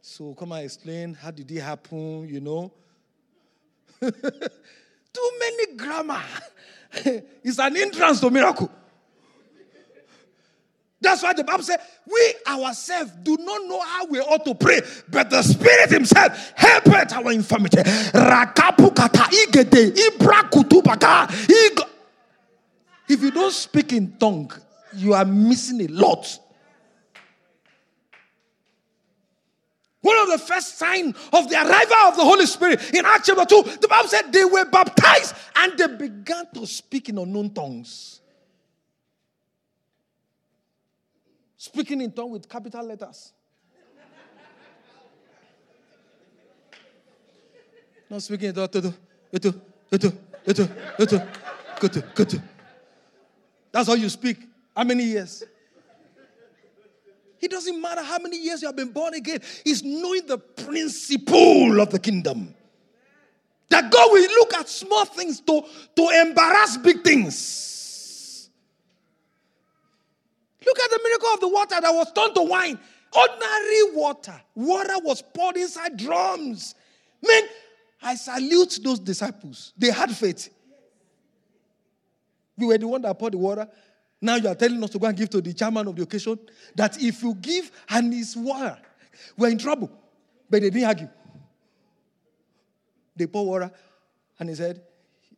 So 0.02 0.34
come 0.34 0.54
and 0.54 0.66
explain 0.66 1.14
how 1.14 1.32
did 1.32 1.52
it 1.52 1.62
happen, 1.62 2.28
you 2.28 2.40
know? 2.40 2.72
too 4.02 5.32
many 5.40 5.76
grammar. 5.76 6.22
it's 7.44 7.60
an 7.60 7.78
entrance 7.78 8.20
to 8.22 8.30
miracle. 8.30 8.72
That's 11.00 11.22
why 11.22 11.34
the 11.34 11.44
Bible 11.44 11.64
says, 11.64 11.78
We 12.06 12.34
ourselves 12.48 13.12
do 13.22 13.38
not 13.40 13.68
know 13.68 13.80
how 13.82 14.06
we 14.08 14.20
ought 14.20 14.44
to 14.46 14.56
pray, 14.56 14.82
but 15.08 15.30
the 15.30 15.44
Spirit 15.44 15.92
Himself 15.92 16.54
helpeth 16.56 17.14
our 17.14 17.32
infirmity. 17.32 17.82
If 23.10 23.22
you 23.22 23.32
don't 23.32 23.54
speak 23.54 23.94
in 23.94 24.18
tongue, 24.18 24.52
you 24.96 25.14
are 25.14 25.26
missing 25.26 25.82
a 25.82 25.88
lot. 25.88 26.40
One 30.08 30.20
of 30.20 30.30
the 30.30 30.38
first 30.38 30.78
signs 30.78 31.18
of 31.34 31.50
the 31.50 31.56
arrival 31.58 31.98
of 32.08 32.16
the 32.16 32.24
Holy 32.24 32.46
Spirit 32.46 32.94
in 32.94 33.06
Acts 33.06 33.28
chapter 33.28 33.44
2, 33.44 33.78
the 33.82 33.90
Bible 33.90 34.08
said 34.08 34.32
they 34.32 34.46
were 34.46 34.64
baptized 34.64 35.36
and 35.54 35.78
they 35.78 35.88
began 35.88 36.46
to 36.54 36.66
speak 36.66 37.10
in 37.10 37.18
unknown 37.18 37.50
tongues. 37.50 38.22
Speaking 41.58 42.00
in 42.00 42.14
tongues 42.14 42.32
with 42.32 42.48
capital 42.48 42.86
letters. 42.86 43.34
Not 48.10 48.22
speaking 48.22 48.48
in 48.48 48.56
tongues. 48.56 48.94
That's 53.74 53.88
how 53.90 53.96
you 53.96 54.08
speak. 54.08 54.38
How 54.74 54.86
many 54.86 55.04
years? 55.04 55.44
It 57.40 57.52
doesn't 57.52 57.80
matter 57.80 58.02
how 58.02 58.20
many 58.20 58.42
years 58.42 58.62
you 58.62 58.68
have 58.68 58.76
been 58.76 58.92
born 58.92 59.14
again. 59.14 59.40
It's 59.66 59.84
knowing 59.84 60.26
the 60.26 60.38
principle 60.38 61.80
of 61.80 61.90
the 61.90 62.00
kingdom. 62.00 62.54
That 63.70 63.92
God 63.92 64.12
will 64.12 64.22
look 64.22 64.54
at 64.54 64.70
small 64.70 65.06
things 65.06 65.42
to, 65.42 65.62
to 65.96 66.10
embarrass 66.22 66.78
big 66.78 67.04
things. 67.04 68.50
Look 70.66 70.80
at 70.80 70.90
the 70.90 71.00
miracle 71.04 71.30
of 71.34 71.40
the 71.40 71.48
water 71.48 71.82
that 71.82 71.94
was 71.94 72.12
turned 72.14 72.36
to 72.36 72.44
wine. 72.44 72.80
Ordinary 73.14 73.94
water. 73.94 74.42
Water 74.56 75.00
was 75.04 75.22
poured 75.22 75.58
inside 75.58 75.98
drums. 75.98 76.76
Man, 77.26 77.44
I 78.02 78.16
salute 78.16 78.80
those 78.84 79.00
disciples. 79.00 79.74
They 79.78 79.92
had 79.92 80.12
faith. 80.12 80.50
We 82.58 82.66
were 82.66 82.78
the 82.78 82.88
one 82.88 83.02
that 83.04 83.18
poured 83.18 83.34
the 83.34 83.38
water. 83.38 83.68
Now 84.22 84.36
you 84.36 84.48
are 84.48 84.56
telling 84.56 84.84
us 84.84 84.90
to 84.92 85.00
go 85.00 85.08
and 85.08 85.16
give 85.18 85.30
to 85.30 85.42
the 85.42 85.54
chairman 85.54 85.88
of 85.88 85.96
the 85.96 86.04
occasion 86.04 86.40
that 86.76 87.02
if 87.02 87.22
you 87.22 87.36
give 87.36 87.72
and 87.90 88.14
his 88.14 88.36
water, 88.36 88.78
we're 89.38 89.50
in 89.50 89.58
trouble. 89.58 89.92
But 90.50 90.62
they 90.62 90.70
didn't 90.70 90.88
argue. 90.88 91.10
They 93.16 93.28
poured 93.28 93.48
water 93.48 93.72
and 94.40 94.50
he 94.50 94.56
said, 94.56 94.82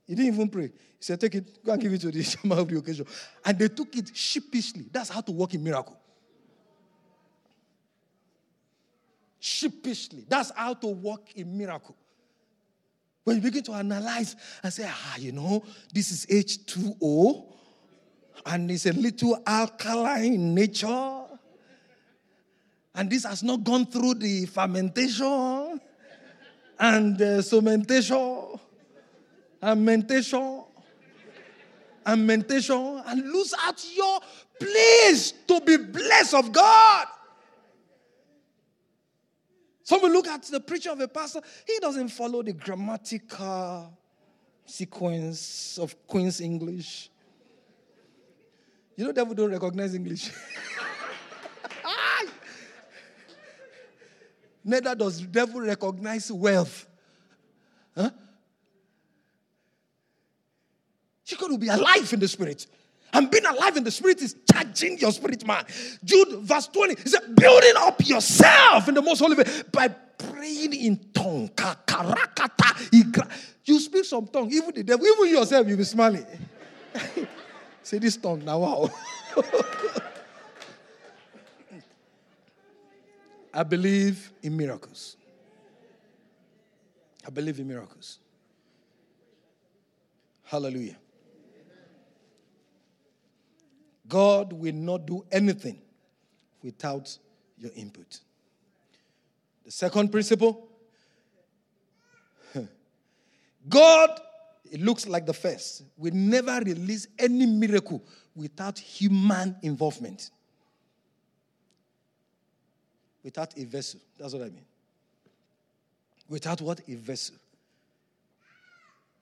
he 0.06 0.15
didn't 0.15 0.34
even 0.34 0.50
pray. 0.50 0.68
He 0.68 1.02
said, 1.04 1.20
Take 1.20 1.36
it, 1.36 1.63
go 1.63 1.74
and 1.74 1.82
give 1.82 1.94
it 1.94 2.02
to 2.02 2.12
the 2.12 2.24
chairman 2.24 2.60
of 2.60 2.68
the 2.68 2.78
occasion. 2.78 3.06
And 3.46 3.60
they 3.60 3.68
took 3.68 3.96
it 3.96 4.15
sheepishly. 4.15 4.86
That's 4.92 5.10
how 5.10 5.22
to 5.22 5.32
work 5.32 5.54
in 5.54 5.63
miracle. 5.63 6.00
Sheepishly. 9.39 10.26
That's 10.28 10.52
how 10.56 10.74
to 10.74 10.88
work 10.88 11.32
in 11.36 11.58
miracle. 11.58 11.96
When 13.24 13.36
you 13.36 13.42
begin 13.42 13.63
to 13.63 13.74
analyze 13.74 14.36
and 14.63 14.74
say, 14.74 14.88
ah, 14.88 15.15
you 15.18 15.32
know, 15.32 15.63
this 15.94 16.12
is 16.12 16.26
H2O 16.26 17.54
and 18.45 18.69
it's 18.71 18.86
a 18.86 18.93
little 18.93 19.41
alkaline 19.45 20.54
nature. 20.54 21.23
And 22.95 23.10
this 23.10 23.23
has 23.23 23.43
not 23.43 23.63
gone 23.63 23.86
through 23.86 24.15
the 24.15 24.45
fermentation 24.45 25.80
and 26.80 27.17
the 27.17 27.41
cementation 27.41 28.60
and 29.62 29.86
mentation 29.86 30.63
and 32.06 32.25
mentation 32.25 33.02
and 33.06 33.32
lose 33.32 33.54
out 33.62 33.86
your 33.93 34.19
place 34.60 35.34
to 35.47 35.62
be 35.62 35.78
blessed 35.78 36.34
of 36.34 36.52
God. 36.52 37.08
Some 39.84 40.02
will 40.02 40.12
look 40.12 40.28
at 40.28 40.43
the 40.43 40.60
preaching 40.60 40.91
of 40.91 40.99
a 40.99 41.08
pastor, 41.08 41.41
he 41.65 41.80
doesn't 41.80 42.10
follow 42.10 42.43
the 42.43 42.54
grammatical 42.54 43.91
sequence 44.65 45.80
of 45.80 45.95
Queen's 46.08 46.41
English. 46.41 47.10
You 48.99 49.05
know, 49.05 49.12
devil 49.13 49.33
don't 49.33 49.49
recognize 49.49 49.95
English. 49.95 50.29
Neither 54.65 54.93
does 54.93 55.21
devil 55.21 55.62
recognize 55.62 56.29
wealth. 56.29 56.85
Huh? 57.95 58.09
You 61.27 61.38
got 61.38 61.47
to 61.47 61.57
be 61.57 61.69
alive 61.69 62.12
in 62.12 62.19
the 62.19 62.27
spirit. 62.27 62.67
And 63.13 63.31
being 63.31 63.45
alive 63.45 63.77
in 63.77 63.85
the 63.85 63.91
spirit 63.91 64.21
is 64.21 64.35
charging 64.51 64.97
your 64.97 65.13
spirit, 65.13 65.47
man. 65.47 65.63
Jude, 66.03 66.41
verse 66.41 66.67
20, 66.67 66.95
he 67.01 67.07
said, 67.07 67.33
building 67.38 67.75
up 67.77 68.05
yourself 68.05 68.89
in 68.89 68.95
the 68.95 69.01
most 69.01 69.19
holy 69.19 69.38
way 69.38 69.45
by 69.71 69.88
praying 69.88 70.73
in 70.73 70.99
tongue. 71.13 71.49
You 73.63 73.79
speak 73.79 74.03
some 74.03 74.27
tongue, 74.27 74.51
even 74.51 74.75
the 74.75 74.83
devil, 74.83 75.07
even 75.07 75.29
yourself, 75.29 75.65
you'll 75.69 75.77
be 75.77 75.85
smiling. 75.85 76.25
Say 77.89 77.97
this 77.97 78.17
tongue 78.17 78.45
now. 78.45 78.60
Wow. 78.60 78.91
I 83.52 83.63
believe 83.63 84.32
in 84.43 84.56
miracles. 84.56 85.17
I 87.25 87.32
believe 87.32 87.58
in 87.58 87.67
miracles. 87.67 88.19
Hallelujah. 90.43 90.97
God 94.08 94.54
will 94.54 94.75
not 94.75 95.08
do 95.08 95.25
anything 95.32 95.82
without 96.62 97.17
your 97.58 97.71
input. 97.75 98.19
The 99.65 99.71
second 99.71 100.12
principle 100.12 100.69
God 103.67 104.21
it 104.71 104.82
looks 104.82 105.08
like 105.08 105.25
the 105.25 105.34
first. 105.34 105.84
We 105.97 106.12
never 106.12 106.60
release 106.60 107.08
any 107.17 107.45
miracle 107.45 108.03
without 108.36 108.77
human 108.77 109.55
involvement. 109.62 110.32
Without 113.23 113.58
a 113.58 113.65
vessel. 113.65 113.99
That's 114.17 114.34
what 114.34 114.43
I 114.43 114.49
mean. 114.49 114.65
Without 116.27 116.62
what? 116.62 116.82
A 116.88 116.95
vessel. 116.95 117.36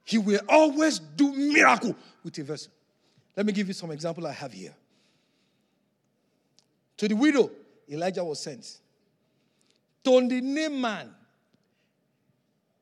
He 0.04 0.18
will 0.18 0.40
always 0.48 1.00
do 1.00 1.34
miracle 1.34 1.96
with 2.24 2.38
a 2.38 2.44
vessel. 2.44 2.72
Let 3.36 3.46
me 3.46 3.54
give 3.54 3.68
you 3.68 3.74
some 3.74 3.92
example 3.92 4.26
I 4.26 4.32
have 4.32 4.54
here. 4.54 4.74
To 6.98 7.08
the 7.08 7.16
widow, 7.16 7.52
Elijah 7.90 8.24
was 8.24 8.40
sent. 8.40 8.80
To 10.04 10.28
the 10.28 10.42
Naaman, 10.42 11.14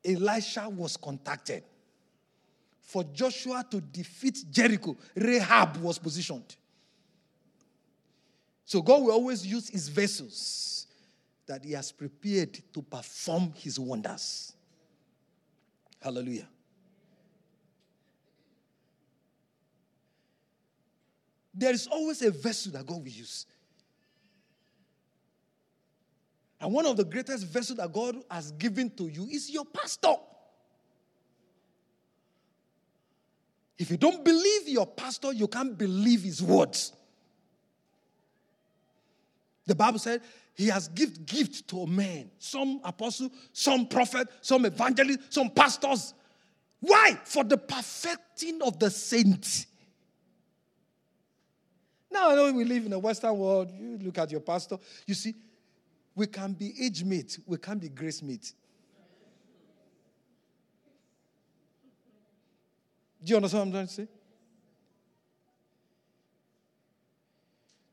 Elisha 0.04 0.68
was 0.68 0.96
contacted 0.96 1.64
for 2.86 3.02
Joshua 3.02 3.66
to 3.68 3.80
defeat 3.80 4.44
Jericho, 4.48 4.96
Rahab 5.16 5.76
was 5.78 5.98
positioned. 5.98 6.54
So 8.64 8.80
God 8.80 9.02
will 9.02 9.10
always 9.10 9.44
use 9.44 9.68
his 9.68 9.88
vessels 9.88 10.86
that 11.46 11.64
he 11.64 11.72
has 11.72 11.90
prepared 11.90 12.60
to 12.72 12.82
perform 12.82 13.52
his 13.56 13.78
wonders. 13.80 14.52
Hallelujah. 16.00 16.46
There 21.52 21.72
is 21.72 21.88
always 21.88 22.22
a 22.22 22.30
vessel 22.30 22.70
that 22.72 22.86
God 22.86 22.98
will 22.98 23.08
use. 23.08 23.46
And 26.60 26.72
one 26.72 26.86
of 26.86 26.96
the 26.96 27.04
greatest 27.04 27.46
vessels 27.46 27.78
that 27.78 27.92
God 27.92 28.22
has 28.30 28.52
given 28.52 28.90
to 28.90 29.08
you 29.08 29.26
is 29.26 29.50
your 29.50 29.64
pastor. 29.64 30.14
If 33.78 33.90
you 33.90 33.96
don't 33.96 34.24
believe 34.24 34.68
your 34.68 34.86
pastor, 34.86 35.32
you 35.32 35.48
can't 35.48 35.76
believe 35.76 36.22
his 36.22 36.42
words. 36.42 36.92
The 39.66 39.74
Bible 39.74 39.98
said 39.98 40.22
he 40.54 40.68
has 40.68 40.88
gift 40.88 41.26
gift 41.26 41.68
to 41.68 41.86
men. 41.86 42.30
Some 42.38 42.80
apostle, 42.84 43.30
some 43.52 43.86
prophet, 43.86 44.28
some 44.40 44.64
evangelist, 44.64 45.32
some 45.32 45.50
pastors. 45.50 46.14
Why? 46.80 47.18
For 47.24 47.44
the 47.44 47.58
perfecting 47.58 48.62
of 48.62 48.78
the 48.78 48.90
saints. 48.90 49.66
Now 52.10 52.30
I 52.30 52.34
know 52.34 52.52
we 52.52 52.64
live 52.64 52.86
in 52.86 52.92
a 52.92 52.98
Western 52.98 53.36
world. 53.36 53.70
You 53.78 53.98
look 54.02 54.16
at 54.16 54.30
your 54.30 54.40
pastor, 54.40 54.78
you 55.06 55.14
see, 55.14 55.34
we 56.14 56.26
can 56.26 56.54
be 56.54 56.72
age 56.80 57.04
mate, 57.04 57.38
we 57.44 57.58
can 57.58 57.78
be 57.78 57.90
grace 57.90 58.22
mate. 58.22 58.54
Do 63.26 63.32
you 63.32 63.36
understand 63.38 63.58
what 63.58 63.66
I'm 63.66 63.72
trying 63.72 63.86
to 63.88 63.92
say? 63.92 64.08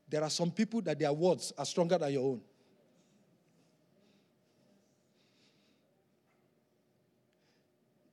There 0.08 0.22
are 0.22 0.30
some 0.30 0.52
people 0.52 0.80
that 0.84 1.00
their 1.00 1.12
words 1.12 1.52
are 1.58 1.66
stronger 1.66 1.98
than 1.98 2.14
your 2.14 2.24
own. 2.24 2.42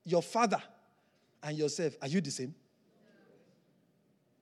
Your 0.02 0.22
father 0.22 0.62
and 1.42 1.58
yourself, 1.58 1.92
are 2.00 2.08
you 2.08 2.22
the 2.22 2.30
same? 2.30 2.54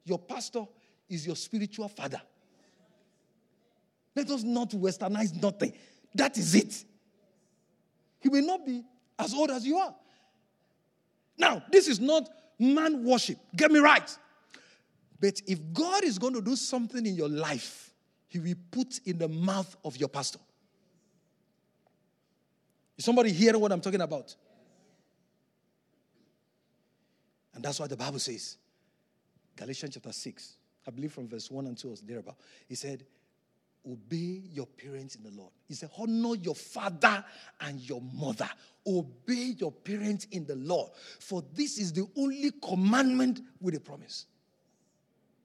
Your 0.05 0.21
pastor 0.21 0.65
is 1.09 1.27
your 1.27 1.35
spiritual 1.35 1.89
father. 1.89 2.23
Let 4.15 4.31
us 4.31 4.45
not 4.45 4.71
westernize 4.71 5.43
nothing. 5.43 5.73
That 6.15 6.39
is 6.39 6.55
it. 6.55 6.85
He 8.21 8.29
may 8.29 8.41
not 8.41 8.65
be 8.65 8.85
as 9.19 9.35
old 9.35 9.51
as 9.51 9.67
you 9.67 9.79
are. 9.79 9.97
Now, 11.37 11.65
this 11.73 11.89
is 11.89 11.99
not 11.99 12.29
man 12.59 13.05
worship. 13.05 13.39
Get 13.55 13.71
me 13.71 13.81
right. 13.81 14.17
But 15.21 15.41
if 15.47 15.59
God 15.73 16.05
is 16.05 16.19
going 16.19 16.35
to 16.35 16.41
do 16.41 16.57
something 16.57 17.05
in 17.05 17.15
your 17.15 17.29
life, 17.29 17.93
He 18.29 18.39
will 18.39 18.55
put 18.71 19.01
in 19.05 19.19
the 19.19 19.29
mouth 19.29 19.77
of 19.85 19.97
your 19.97 20.09
pastor. 20.09 20.39
Is 22.97 23.05
somebody 23.05 23.33
hearing 23.33 23.61
what 23.61 23.73
I'm 23.73 23.81
talking 23.81 24.01
about? 24.01 24.35
And 27.55 27.65
that's 27.65 27.81
what 27.81 27.91
the 27.91 27.97
Bible 27.97 28.19
says. 28.19 28.57
Galatians 29.57 29.95
chapter 29.95 30.13
6, 30.13 30.57
I 30.87 30.91
believe 30.91 31.13
from 31.13 31.29
verse 31.29 31.51
1 31.51 31.67
and 31.67 31.77
2 31.77 31.91
or 31.91 31.97
thereabout. 31.97 32.37
He 32.69 32.77
said, 32.77 33.05
Obey 33.89 34.43
your 34.53 34.67
parents 34.67 35.15
in 35.15 35.23
the 35.23 35.31
Lord. 35.31 35.51
He 35.67 35.75
said, 35.75 35.91
Honor 35.97 36.35
your 36.35 36.55
father 36.55 37.25
and 37.61 37.81
your 37.81 38.03
mother. 38.03 38.49
Obey 38.87 39.55
your 39.57 39.73
parents 39.73 40.27
in 40.31 40.45
the 40.47 40.57
Lord. 40.57 40.91
For 41.21 41.43
this 41.55 41.79
is 41.79 41.93
the 41.93 42.07
only 42.17 42.51
commandment 42.63 43.41
with 43.61 43.75
a 43.75 43.81
promise 43.81 44.27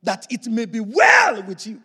that 0.02 0.28
it 0.30 0.48
may 0.48 0.66
be 0.66 0.82
well 0.82 1.41
with 1.44 1.66
you. 1.66 1.82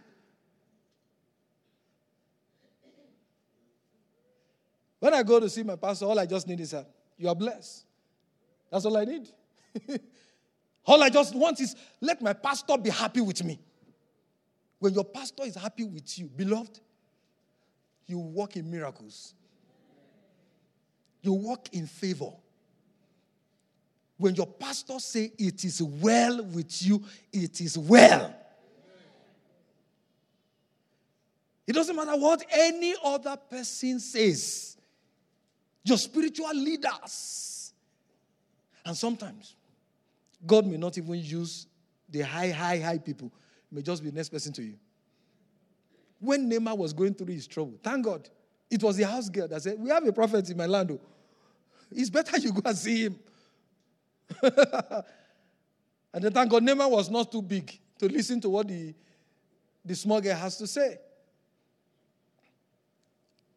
When 4.99 5.15
I 5.15 5.23
go 5.23 5.39
to 5.39 5.49
see 5.49 5.63
my 5.63 5.77
pastor, 5.77 6.07
all 6.07 6.19
I 6.19 6.27
just 6.27 6.49
need 6.49 6.59
is 6.59 6.73
that 6.73 6.91
you 7.17 7.29
are 7.29 7.37
blessed. 7.37 7.85
That's 8.71 8.85
all 8.85 8.97
I 8.97 9.05
need. 9.05 9.29
all 10.87 11.01
I 11.03 11.09
just 11.09 11.37
want 11.37 11.61
is 11.61 11.77
let 12.01 12.21
my 12.21 12.33
pastor 12.33 12.77
be 12.77 12.91
happy 12.91 13.21
with 13.21 13.45
me. 13.45 13.61
When 14.79 14.95
your 14.95 15.05
pastor 15.05 15.45
is 15.45 15.57
happy 15.57 15.85
with 15.85 16.19
you, 16.19 16.27
beloved, 16.27 16.81
you 18.07 18.19
walk 18.19 18.57
in 18.57 18.71
miracles. 18.71 19.35
You 21.21 21.33
walk 21.33 21.69
in 21.73 21.87
favor. 21.87 22.31
When 24.17 24.35
your 24.35 24.47
pastor 24.47 24.99
say 24.99 25.33
it 25.39 25.65
is 25.65 25.83
well 25.83 26.45
with 26.45 26.83
you, 26.83 27.03
it 27.33 27.61
is 27.61 27.77
well. 27.77 28.35
It 31.67 31.75
doesn't 31.75 31.95
matter 31.95 32.17
what 32.17 32.45
any 32.51 32.95
other 33.05 33.37
person 33.37 34.01
says. 34.01 34.77
Your 35.85 35.99
spiritual 35.99 36.55
leaders. 36.55 37.73
And 38.85 38.97
sometimes 38.97 39.55
God 40.47 40.67
may 40.67 40.79
not 40.79 40.97
even 40.97 41.15
use 41.15 41.67
the 42.09 42.21
high, 42.21 42.51
high, 42.51 42.79
high 42.79 42.99
people 42.99 43.31
may 43.71 43.83
just 43.83 44.03
be 44.03 44.11
the 44.11 44.17
next 44.17 44.31
person 44.31 44.53
to 44.55 44.63
you. 44.63 44.75
When 46.21 46.49
Naaman 46.49 46.77
was 46.77 46.93
going 46.93 47.15
through 47.15 47.29
his 47.29 47.47
trouble, 47.47 47.79
thank 47.83 48.05
God, 48.05 48.29
it 48.71 48.83
was 48.83 48.97
the 48.97 49.07
house 49.07 49.29
girl 49.29 49.49
that 49.49 49.63
said, 49.63 49.77
We 49.79 49.91
have 49.91 50.07
a 50.07 50.13
prophet 50.13 50.49
in 50.51 50.57
my 50.57 50.67
land. 50.67 50.91
Oh. 50.91 51.01
It's 51.91 52.11
better 52.11 52.37
you 52.39 52.53
go 52.53 52.63
and 52.65 52.77
see 52.77 53.05
him. 53.05 53.19
and 54.43 56.25
then 56.25 56.33
thank 56.33 56.51
God, 56.51 56.63
Naaman 56.63 56.91
was 56.91 57.09
not 57.09 57.31
too 57.31 57.43
big 57.43 57.79
to 57.99 58.09
listen 58.09 58.41
to 58.43 58.51
what 58.51 58.69
the, 58.69 58.95
the 59.85 59.95
small 59.95 60.21
girl 60.21 60.37
has 60.37 60.57
to 60.59 60.67
say. 60.67 60.99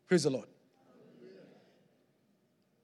Praise 0.08 0.24
the 0.24 0.30
Lord. 0.30 0.48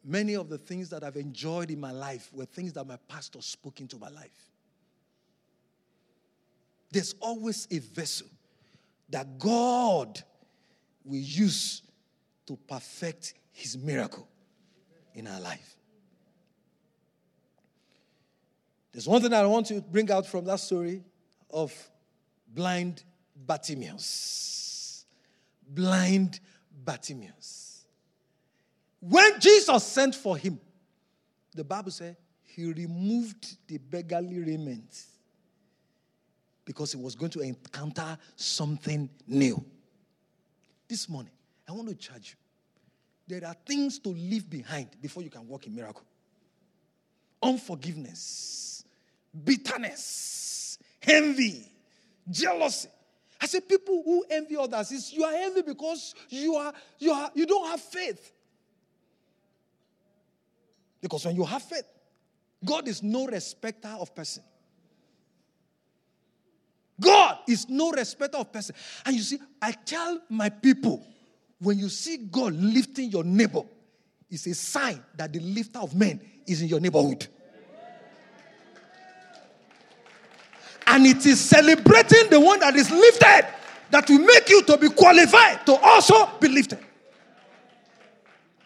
Many 0.04 0.36
of 0.36 0.48
the 0.48 0.58
things 0.58 0.90
that 0.90 1.04
I've 1.04 1.18
enjoyed 1.18 1.70
in 1.70 1.80
my 1.82 1.92
life 1.92 2.30
were 2.32 2.46
things 2.46 2.72
that 2.74 2.88
my 2.88 2.98
pastor 3.10 3.42
spoke 3.42 3.82
into 3.82 3.98
my 3.98 4.10
life. 4.10 4.47
There's 6.92 7.16
always 7.20 7.68
a 7.70 7.80
vessel 7.80 8.28
that 9.10 9.38
God 9.38 10.22
will 11.04 11.20
use 11.20 11.82
to 12.46 12.58
perfect 12.68 13.34
his 13.52 13.78
miracle 13.78 14.28
in 15.14 15.28
our 15.28 15.40
life. 15.40 15.76
There's 18.92 19.08
one 19.08 19.22
thing 19.22 19.34
I 19.34 19.46
want 19.46 19.68
to 19.68 19.82
bring 19.82 20.10
out 20.12 20.26
from 20.26 20.46
that 20.46 20.60
story 20.60 21.04
of 21.50 21.74
blind 22.48 23.04
Bartimaeus. 23.36 25.06
Blind 25.70 26.40
Bartimaeus. 26.84 27.86
When 29.00 29.40
Jesus 29.40 29.84
sent 29.84 30.16
for 30.16 30.38
him, 30.38 30.60
the 31.54 31.64
Bible 31.64 31.92
said 31.92 32.18
he 32.44 32.72
removed 32.72 33.58
the 33.68 33.78
beggarly 33.78 34.40
raiment 34.40 35.06
because 36.68 36.92
he 36.92 36.98
was 36.98 37.16
going 37.16 37.32
to 37.32 37.40
encounter 37.40 38.18
something 38.36 39.10
new. 39.26 39.64
This 40.90 41.08
morning, 41.08 41.32
I 41.68 41.72
want 41.72 41.88
to 41.88 41.96
charge 41.96 42.36
you. 42.36 43.40
There 43.40 43.48
are 43.48 43.56
things 43.66 44.00
to 44.00 44.10
leave 44.10 44.50
behind 44.50 44.90
before 45.02 45.24
you 45.24 45.30
can 45.30 45.48
walk 45.48 45.66
in 45.66 45.74
miracle. 45.74 46.04
Unforgiveness, 47.42 48.84
bitterness, 49.46 50.78
envy, 51.04 51.72
jealousy. 52.30 52.90
I 53.40 53.46
say 53.46 53.62
people 53.62 54.02
who 54.04 54.26
envy 54.30 54.58
others 54.58 54.92
is 54.92 55.14
you 55.14 55.24
are 55.24 55.34
envy 55.34 55.62
because 55.62 56.16
you 56.30 56.56
are 56.56 56.74
you 57.00 57.12
are 57.14 57.32
you 57.34 57.46
don't 57.46 57.68
have 57.68 57.82
faith. 57.82 58.34
Because 61.00 61.26
when 61.26 61.36
you 61.38 61.46
have 61.46 61.62
faith, 61.62 61.86
God 62.66 62.90
is 62.90 63.02
no 63.02 63.26
respecter 63.26 63.96
of 64.00 64.14
person. 64.14 64.44
God 67.00 67.40
is 67.48 67.70
no 67.70 67.92
respecter 67.92 68.38
of 68.38 68.52
person. 68.52 68.76
And 69.06 69.16
you 69.16 69.22
see, 69.22 69.40
I 69.62 69.72
tell 69.72 70.20
my 70.30 70.50
people, 70.50 71.06
when 71.60 71.80
you 71.80 71.90
see 71.90 72.18
God 72.18 72.54
lifting 72.54 73.12
your 73.12 73.24
neighbor, 73.24 73.64
it's 74.30 74.46
a 74.48 74.54
sign 74.54 75.04
that 75.16 75.32
the 75.32 75.40
lifter 75.40 75.80
of 75.80 75.96
men 75.96 76.22
is 76.46 76.62
in 76.62 76.68
your 76.68 76.80
neighborhood. 76.80 77.28
And 80.86 81.06
it 81.06 81.26
is 81.26 81.40
celebrating 81.40 82.30
the 82.30 82.40
one 82.40 82.60
that 82.60 82.76
is 82.76 82.90
lifted 82.90 83.48
that 83.90 84.10
will 84.10 84.20
make 84.20 84.50
you 84.50 84.64
to 84.64 84.78
be 84.78 84.90
qualified 84.90 85.66
to 85.66 85.76
also 85.76 86.30
be 86.40 86.48
lifted. 86.48 86.80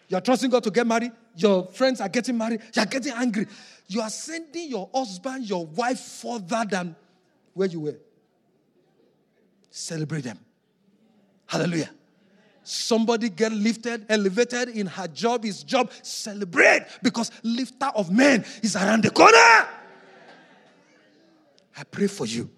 You're 0.08 0.20
trusting 0.20 0.50
God 0.50 0.62
to 0.64 0.70
get 0.70 0.86
married, 0.86 1.12
your 1.36 1.66
friends 1.66 2.00
are 2.00 2.08
getting 2.08 2.36
married, 2.36 2.60
you're 2.74 2.86
getting 2.86 3.12
angry. 3.12 3.46
You 3.88 4.00
are 4.00 4.10
sending 4.10 4.68
your 4.68 4.88
husband, 4.94 5.48
your 5.48 5.66
wife 5.66 5.98
further 5.98 6.64
than 6.68 6.96
where 7.54 7.68
you 7.68 7.80
were. 7.80 7.96
Celebrate 9.72 10.20
them. 10.20 10.38
Hallelujah. 11.46 11.88
Somebody 12.62 13.30
get 13.30 13.50
lifted, 13.52 14.04
elevated 14.08 14.68
in 14.68 14.86
her 14.86 15.08
job, 15.08 15.44
his 15.44 15.62
job. 15.64 15.90
Celebrate 16.02 16.86
because 17.02 17.30
lifter 17.42 17.90
of 17.96 18.12
men 18.12 18.44
is 18.62 18.76
around 18.76 19.02
the 19.02 19.10
corner. 19.10 19.68
I 21.76 21.84
pray 21.90 22.06
for 22.06 22.26
you. 22.26 22.50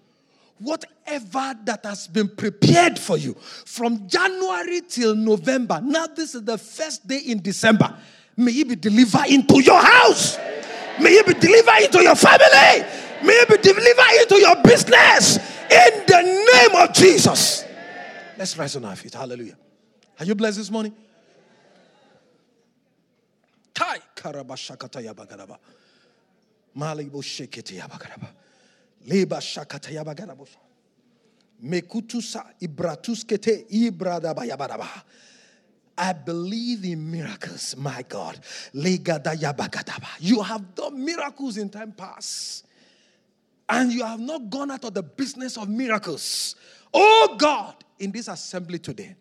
Whatever 0.59 1.57
that 1.63 1.85
has 1.85 2.07
been 2.07 2.27
prepared 2.27 2.99
for 2.99 3.17
you 3.17 3.33
from 3.65 4.07
January 4.09 4.81
till 4.81 5.15
November, 5.15 5.79
now 5.81 6.07
this 6.07 6.35
is 6.35 6.43
the 6.43 6.57
first 6.57 7.07
day 7.07 7.19
in 7.19 7.41
December. 7.41 7.97
May 8.35 8.51
it 8.51 8.67
be 8.67 8.75
delivered 8.75 9.27
into 9.27 9.63
your 9.63 9.81
house. 9.81 10.37
May 10.99 11.11
it 11.11 11.25
be 11.25 11.33
delivered 11.33 11.83
into 11.85 12.03
your 12.03 12.15
family. 12.15 12.85
May 13.23 13.33
it 13.33 13.49
be 13.49 13.57
delivered 13.57 14.21
into 14.21 14.35
your 14.35 14.61
business 14.63 15.54
in 15.71 16.05
the 16.07 16.21
name 16.53 16.75
of 16.81 16.93
Jesus. 16.93 17.65
Let's 18.37 18.57
rise 18.57 18.75
on 18.75 18.85
our 18.85 18.95
feet. 18.95 19.13
Hallelujah. 19.13 19.57
Are 20.19 20.25
you 20.25 20.35
blessed 20.35 20.57
this 20.57 20.71
morning? 20.71 20.93
Yabagaraba. 23.75 25.57
Mekutusa 31.63 32.45
ibratuskete. 32.61 33.65
I 35.97 36.11
believe 36.13 36.83
in 36.83 37.09
miracles, 37.09 37.75
my 37.77 38.03
God. 38.07 38.37
You 40.19 40.41
have 40.41 40.75
done 40.75 41.05
miracles 41.05 41.57
in 41.57 41.69
time 41.69 41.93
past 41.93 42.65
and 43.67 43.91
you 43.91 44.05
have 44.05 44.19
not 44.19 44.49
gone 44.49 44.71
out 44.71 44.83
of 44.83 44.93
the 44.93 45.03
business 45.03 45.57
of 45.57 45.69
miracles. 45.69 46.55
Oh 46.93 47.35
God, 47.37 47.75
in 47.99 48.11
this 48.11 48.27
assembly 48.27 48.79
today, 48.79 49.15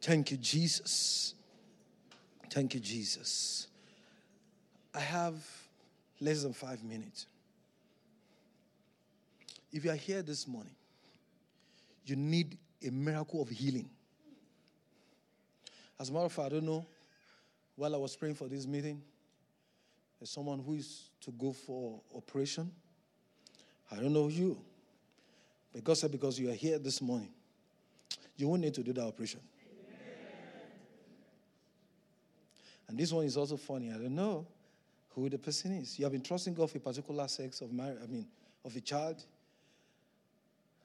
Thank 0.00 0.30
you, 0.30 0.36
Jesus. 0.36 1.34
Thank 2.50 2.74
you, 2.74 2.80
Jesus. 2.80 3.68
I 4.94 5.00
have 5.00 5.34
less 6.20 6.42
than 6.42 6.52
five 6.52 6.82
minutes. 6.82 7.26
If 9.70 9.84
you 9.84 9.90
are 9.90 9.96
here 9.96 10.22
this 10.22 10.48
morning, 10.48 10.74
you 12.06 12.16
need 12.16 12.56
a 12.86 12.90
miracle 12.90 13.42
of 13.42 13.48
healing. 13.48 13.90
As 16.00 16.10
a 16.10 16.12
matter 16.12 16.26
of 16.26 16.32
fact, 16.32 16.46
I 16.46 16.48
don't 16.50 16.66
know, 16.66 16.86
while 17.76 17.94
I 17.94 17.98
was 17.98 18.14
praying 18.16 18.34
for 18.34 18.48
this 18.48 18.66
meeting, 18.66 19.02
There's 20.18 20.30
someone 20.30 20.60
who 20.64 20.74
is 20.74 21.10
to 21.22 21.30
go 21.30 21.52
for 21.52 22.00
operation. 22.14 22.70
I 23.90 23.96
don't 23.96 24.12
know 24.12 24.28
you. 24.28 24.58
But 25.72 25.84
God 25.84 25.96
said, 25.96 26.10
because 26.10 26.38
you 26.38 26.50
are 26.50 26.54
here 26.54 26.78
this 26.78 27.00
morning, 27.00 27.28
you 28.36 28.48
won't 28.48 28.62
need 28.62 28.74
to 28.74 28.82
do 28.82 28.92
that 28.92 29.04
operation. 29.04 29.40
And 32.88 32.98
this 32.98 33.12
one 33.12 33.26
is 33.26 33.36
also 33.36 33.56
funny. 33.56 33.90
I 33.90 33.98
don't 33.98 34.14
know 34.14 34.46
who 35.10 35.28
the 35.28 35.38
person 35.38 35.72
is. 35.72 35.98
You 35.98 36.06
have 36.06 36.12
been 36.12 36.22
trusting 36.22 36.54
God 36.54 36.70
for 36.70 36.78
a 36.78 36.80
particular 36.80 37.28
sex 37.28 37.60
of 37.60 37.70
marriage, 37.72 37.98
I 38.02 38.06
mean, 38.06 38.26
of 38.64 38.74
a 38.74 38.80
child. 38.80 39.22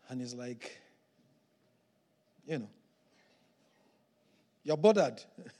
And 0.09 0.21
it's 0.21 0.33
like, 0.33 0.79
you 2.45 2.59
know, 2.59 2.69
you're 4.63 4.77
bothered. 4.77 5.21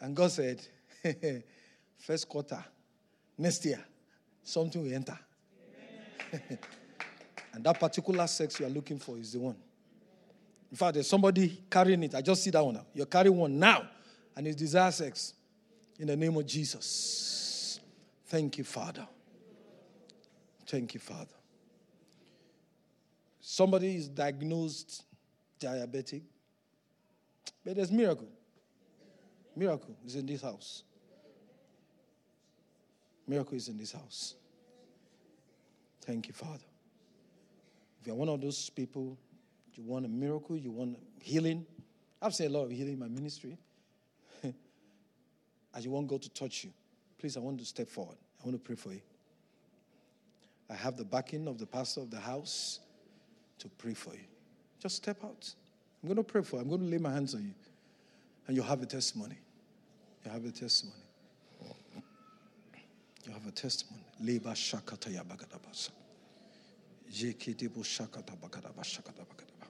and 0.00 0.14
God 0.14 0.30
said, 0.30 0.60
first 1.98 2.28
quarter, 2.28 2.64
next 3.38 3.64
year, 3.64 3.82
something 4.42 4.82
will 4.82 4.92
enter. 4.92 5.18
and 7.52 7.64
that 7.64 7.78
particular 7.78 8.26
sex 8.26 8.58
you 8.58 8.66
are 8.66 8.70
looking 8.70 8.98
for 8.98 9.16
is 9.18 9.32
the 9.32 9.38
one. 9.38 9.56
In 10.70 10.76
fact, 10.76 10.94
there's 10.94 11.08
somebody 11.08 11.64
carrying 11.70 12.02
it. 12.02 12.14
I 12.14 12.22
just 12.22 12.42
see 12.42 12.50
that 12.50 12.64
one 12.64 12.74
now. 12.74 12.86
You're 12.94 13.06
carrying 13.06 13.36
one 13.36 13.58
now, 13.58 13.88
and 14.34 14.46
it's 14.46 14.56
desire 14.56 14.90
sex. 14.90 15.34
In 15.98 16.06
the 16.06 16.16
name 16.16 16.36
of 16.36 16.46
Jesus. 16.46 17.78
Thank 18.26 18.58
you, 18.58 18.64
Father. 18.64 19.06
Thank 20.66 20.94
you, 20.94 21.00
Father. 21.00 21.34
Somebody 23.40 23.96
is 23.96 24.08
diagnosed 24.08 25.04
diabetic, 25.62 26.22
but 27.64 27.76
there's 27.76 27.92
miracle. 27.92 28.28
Miracle 29.54 29.94
is 30.04 30.14
in 30.16 30.26
this 30.26 30.42
house. 30.42 30.84
Miracle 33.26 33.54
is 33.54 33.68
in 33.68 33.76
this 33.76 33.92
house. 33.92 34.34
Thank 36.02 36.28
you, 36.28 36.34
Father. 36.34 36.64
If 38.00 38.06
you're 38.06 38.16
one 38.16 38.28
of 38.28 38.40
those 38.40 38.68
people, 38.70 39.16
you 39.74 39.84
want 39.84 40.04
a 40.04 40.08
miracle, 40.08 40.56
you 40.56 40.70
want 40.70 40.98
healing. 41.20 41.64
I've 42.20 42.34
seen 42.34 42.48
a 42.48 42.50
lot 42.50 42.64
of 42.64 42.72
healing 42.72 42.94
in 42.94 42.98
my 42.98 43.08
ministry. 43.08 43.56
As 45.74 45.84
you 45.84 45.90
want 45.90 46.08
God 46.08 46.22
to 46.22 46.30
touch 46.30 46.64
you, 46.64 46.70
please, 47.18 47.36
I 47.36 47.40
want 47.40 47.58
to 47.60 47.64
step 47.64 47.88
forward. 47.88 48.16
I 48.40 48.46
want 48.46 48.56
to 48.56 48.62
pray 48.62 48.76
for 48.76 48.92
you. 48.92 49.02
I 50.68 50.74
have 50.74 50.96
the 50.96 51.04
backing 51.04 51.46
of 51.46 51.58
the 51.58 51.66
pastor 51.66 52.00
of 52.00 52.10
the 52.10 52.18
house 52.18 52.80
to 53.58 53.68
pray 53.68 53.94
for 53.94 54.14
you. 54.14 54.24
Just 54.80 54.96
step 54.96 55.22
out. 55.22 55.54
I'm 56.02 56.08
going 56.08 56.16
to 56.16 56.24
pray 56.24 56.42
for 56.42 56.56
you. 56.56 56.62
I'm 56.62 56.68
going 56.68 56.80
to 56.80 56.86
lay 56.86 56.98
my 56.98 57.12
hands 57.12 57.34
on 57.34 57.42
you. 57.42 57.54
And 58.46 58.56
you'll 58.56 58.66
have 58.66 58.82
a 58.82 58.86
testimony. 58.86 59.36
You 60.24 60.30
have 60.32 60.44
a 60.44 60.50
testimony. 60.50 60.96
You 63.24 63.32
have 63.32 63.46
a 63.46 63.52
testimony. 63.52 64.02
Leba 64.22 64.52
shakata 64.52 65.12
shakata 67.82 68.36
bagadaba 68.36 68.82
shakata 68.82 69.24
bagadaba. 69.24 69.68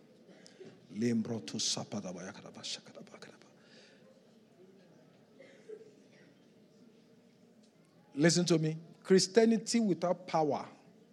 Shakata. 2.63 3.03
Listen 8.15 8.45
to 8.47 8.59
me. 8.59 8.77
Christianity 9.03 9.81
without 9.81 10.27
power 10.27 10.65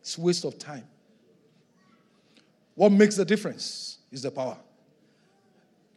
is 0.03 0.17
waste 0.17 0.45
of 0.45 0.57
time. 0.59 0.88
What 2.76 2.91
makes 2.91 3.15
the 3.15 3.26
difference 3.26 3.97
is 4.11 4.22
the 4.22 4.32
power. 4.32 4.57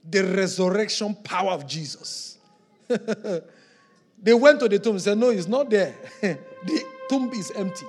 The 0.08 0.24
resurrection 0.24 1.14
power 1.14 1.52
of 1.52 1.66
Jesus. 1.66 2.38
they 4.22 4.34
went 4.34 4.60
to 4.60 4.68
the 4.68 4.78
tomb 4.78 4.94
and 4.94 5.02
said, 5.02 5.18
No, 5.18 5.30
it's 5.30 5.46
not 5.46 5.70
there. 5.70 5.94
the 6.20 6.84
tomb 7.08 7.30
is 7.32 7.50
empty. 7.52 7.86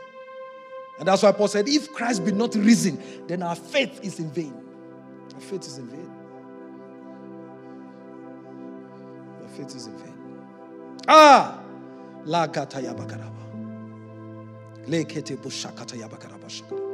And 1.00 1.08
that's 1.08 1.24
why 1.24 1.32
Paul 1.32 1.48
said, 1.48 1.68
If 1.68 1.92
Christ 1.92 2.24
be 2.24 2.32
not 2.32 2.56
risen, 2.56 3.02
then 3.28 3.42
our 3.42 3.56
faith 3.56 4.00
is 4.04 4.20
in 4.20 4.30
vain. 4.32 4.54
Our 5.34 5.42
faith 5.42 5.66
is 5.66 5.78
in 5.78 5.88
vain. 5.88 6.12
Our 9.42 9.50
faith 9.50 9.76
is 9.76 9.88
in 9.88 9.98
vain. 9.98 10.14
Ah! 11.08 11.60
La 12.26 12.48
kata 12.48 12.80
yabakaraba. 12.80 13.34
Le 14.88 15.04
kete 15.06 15.36
bushakata 15.36 15.96
yabakaraba 15.96 16.48
shakata. 16.48 16.94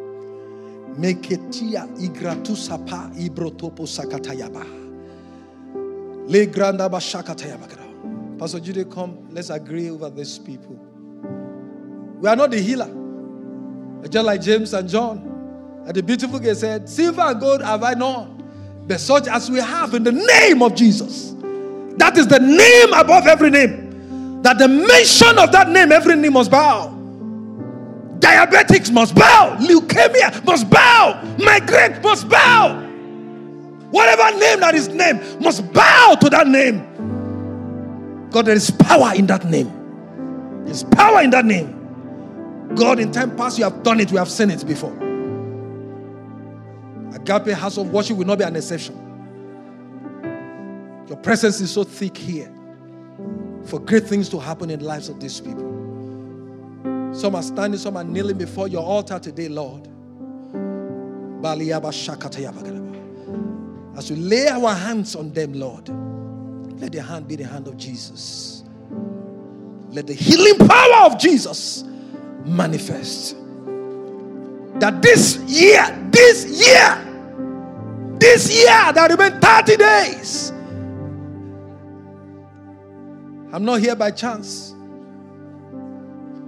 Meketia 0.98 1.88
igratu 2.00 2.56
sapa 2.56 3.12
ibrotopo 3.16 3.86
sakata 3.86 4.34
Pastor 8.38 8.60
Jude, 8.60 8.92
come, 8.92 9.28
let's 9.32 9.50
agree 9.50 9.90
over 9.90 10.12
these 10.12 10.38
people. 10.38 10.76
We 12.20 12.30
are 12.30 12.36
not 12.36 12.52
the 12.52 12.60
healer. 12.62 12.90
Just 14.08 14.26
like 14.26 14.40
James 14.40 14.74
and 14.76 14.88
John. 14.88 15.84
And 15.88 15.96
the 15.96 16.04
beautiful 16.04 16.38
girl 16.38 16.54
said, 16.54 16.88
Silver 16.88 17.22
and 17.22 17.40
gold 17.40 17.64
have 17.64 17.82
I 17.82 17.96
none, 17.96 18.84
but 18.88 19.00
such 19.00 19.28
as 19.28 19.50
we 19.50 19.60
have 19.60 19.96
in 19.96 20.04
the 20.04 20.12
name 20.12 20.62
of 20.62 20.76
Jesus. 20.76 21.32
That 21.98 22.16
is 22.16 22.28
the 22.28 22.40
name 22.40 22.94
above 22.94 23.26
every 23.26 23.50
name. 23.50 24.42
That 24.44 24.60
the 24.60 24.68
mention 24.68 25.40
of 25.40 25.52
that 25.52 25.70
name, 25.70 25.92
every 25.92 26.16
knee 26.16 26.30
must 26.30 26.52
bow. 26.52 26.90
Diabetics 28.20 28.92
must 28.92 29.16
bow. 29.16 29.58
Leukemia 29.60 30.46
must 30.46 30.70
bow. 30.70 31.22
Migraine 31.40 32.00
must 32.04 32.30
bow. 32.30 32.89
Whatever 33.92 34.38
name 34.38 34.60
that 34.60 34.76
is 34.76 34.88
named 34.90 35.42
must 35.42 35.72
bow 35.74 36.16
to 36.22 36.30
that 36.30 36.48
name. 36.48 38.28
God, 38.30 38.46
there 38.46 38.56
is 38.56 38.70
power 38.70 39.14
in 39.16 39.26
that 39.28 39.46
name. 39.46 40.64
There's 40.66 40.84
power 40.84 41.22
in 41.22 41.32
that 41.32 41.46
name. 41.46 41.76
God, 42.76 43.00
in 43.00 43.12
time 43.12 43.36
past, 43.36 43.58
you 43.58 43.64
have 43.64 43.82
done 43.82 44.00
it. 44.00 44.12
We 44.12 44.18
have 44.18 44.30
seen 44.30 44.52
it 44.52 44.66
before. 44.68 44.94
Agape 47.16 47.54
house 47.58 47.78
of 47.78 47.92
worship 47.92 48.18
will 48.18 48.26
not 48.26 48.38
be 48.38 48.44
an 48.44 48.56
exception. 48.56 48.96
Your 51.08 51.18
presence 51.18 51.60
is 51.60 51.72
so 51.72 51.84
thick 51.84 52.16
here 52.16 52.54
for 53.66 53.80
great 53.80 54.06
things 54.06 54.30
to 54.30 54.40
happen 54.40 54.70
in 54.70 54.80
the 54.80 54.86
lives 54.86 55.10
of 55.10 55.20
these 55.20 55.42
people. 55.42 55.66
Some 57.12 57.34
are 57.36 57.42
standing, 57.42 57.80
some 57.80 57.98
are 57.98 58.04
kneeling 58.04 58.38
before 58.38 58.68
your 58.68 58.84
altar 58.84 59.18
today, 59.18 59.50
Lord. 59.50 59.88
As 64.00 64.10
we 64.10 64.16
lay 64.16 64.48
our 64.48 64.74
hands 64.74 65.14
on 65.14 65.34
them, 65.34 65.52
Lord, 65.52 65.90
let 66.80 66.94
the 66.94 67.02
hand 67.02 67.28
be 67.28 67.36
the 67.36 67.44
hand 67.44 67.68
of 67.68 67.76
Jesus. 67.76 68.64
Let 69.90 70.08
the 70.08 70.14
healing 70.14 70.58
power 70.66 71.06
of 71.08 71.20
Jesus 71.20 71.84
manifest. 72.46 73.36
That 74.80 75.02
this 75.02 75.36
year, 75.40 75.84
this 76.12 76.46
year, 76.66 78.16
this 78.20 78.50
year 78.50 78.94
that 78.94 79.12
remain 79.12 79.38
30 79.42 79.76
days, 79.76 80.52
I'm 83.52 83.66
not 83.66 83.82
here 83.82 83.98
by 83.98 84.12
chance. 84.12 84.72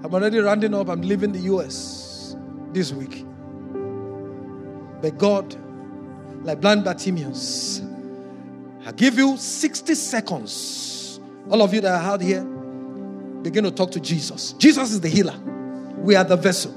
I'm 0.05 0.13
already 0.13 0.39
rounding 0.39 0.73
up. 0.73 0.87
I'm 0.87 1.01
leaving 1.01 1.33
the 1.33 1.39
US 1.53 2.37
this 2.71 2.93
week. 2.93 3.25
But 5.01 5.17
God, 5.17 5.61
like 6.43 6.61
blind 6.61 6.83
Bartimaeus, 6.83 7.81
I 8.85 8.91
give 8.91 9.17
you 9.17 9.37
60 9.37 9.95
seconds. 9.95 11.19
All 11.49 11.61
of 11.61 11.73
you 11.73 11.81
that 11.81 12.01
are 12.01 12.11
out 12.13 12.21
here, 12.21 12.43
begin 13.41 13.63
to 13.63 13.71
talk 13.71 13.91
to 13.91 13.99
Jesus. 13.99 14.53
Jesus 14.53 14.91
is 14.91 15.01
the 15.01 15.09
healer. 15.09 15.37
We 15.97 16.15
are 16.15 16.23
the 16.23 16.35
vessel. 16.35 16.73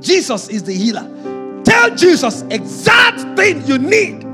Jesus 0.00 0.48
is 0.48 0.62
the 0.62 0.72
healer. 0.72 1.62
Tell 1.64 1.94
Jesus 1.94 2.42
exact 2.50 3.36
thing 3.36 3.66
you 3.66 3.78
need. 3.78 4.24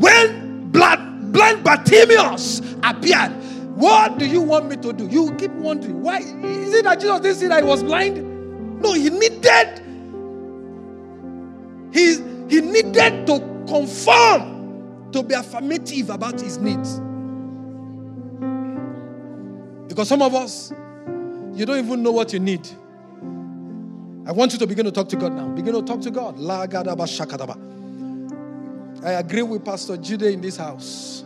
When 0.00 0.70
blood, 0.70 1.32
blind 1.32 1.64
Bartimaeus 1.64 2.60
appeared, 2.82 3.32
what 3.76 4.18
do 4.18 4.26
you 4.26 4.40
want 4.40 4.68
me 4.68 4.76
to 4.76 4.92
do? 4.92 5.06
You 5.06 5.34
keep 5.36 5.50
wondering, 5.52 6.02
why 6.02 6.18
is 6.18 6.74
it 6.74 6.84
that 6.84 7.00
Jesus 7.00 7.20
didn't 7.20 7.36
see 7.38 7.46
that 7.48 7.62
he 7.62 7.68
was 7.68 7.82
blind? 7.82 8.80
No, 8.80 8.92
he 8.92 9.10
needed 9.10 9.82
he, 11.96 12.16
he 12.50 12.60
needed 12.60 13.26
to 13.26 13.55
conform 13.66 15.10
to 15.12 15.22
be 15.22 15.34
affirmative 15.34 16.10
about 16.10 16.40
his 16.40 16.58
needs. 16.58 17.00
Because 19.88 20.08
some 20.08 20.22
of 20.22 20.34
us, 20.34 20.72
you 21.54 21.64
don't 21.64 21.78
even 21.84 22.02
know 22.02 22.12
what 22.12 22.32
you 22.32 22.38
need. 22.38 22.68
I 24.26 24.32
want 24.32 24.52
you 24.52 24.58
to 24.58 24.66
begin 24.66 24.84
to 24.84 24.90
talk 24.92 25.08
to 25.10 25.16
God 25.16 25.32
now. 25.32 25.48
Begin 25.48 25.72
to 25.72 25.82
talk 25.82 26.00
to 26.02 26.10
God. 26.10 26.38
I 29.04 29.12
agree 29.12 29.42
with 29.42 29.64
Pastor 29.64 29.96
Jude 29.96 30.22
in 30.22 30.40
this 30.40 30.56
house 30.56 31.24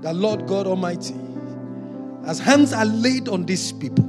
that 0.00 0.16
Lord 0.16 0.46
God 0.46 0.66
Almighty, 0.66 1.14
as 2.24 2.38
hands 2.38 2.72
are 2.72 2.86
laid 2.86 3.28
on 3.28 3.44
these 3.44 3.72
people, 3.72 4.04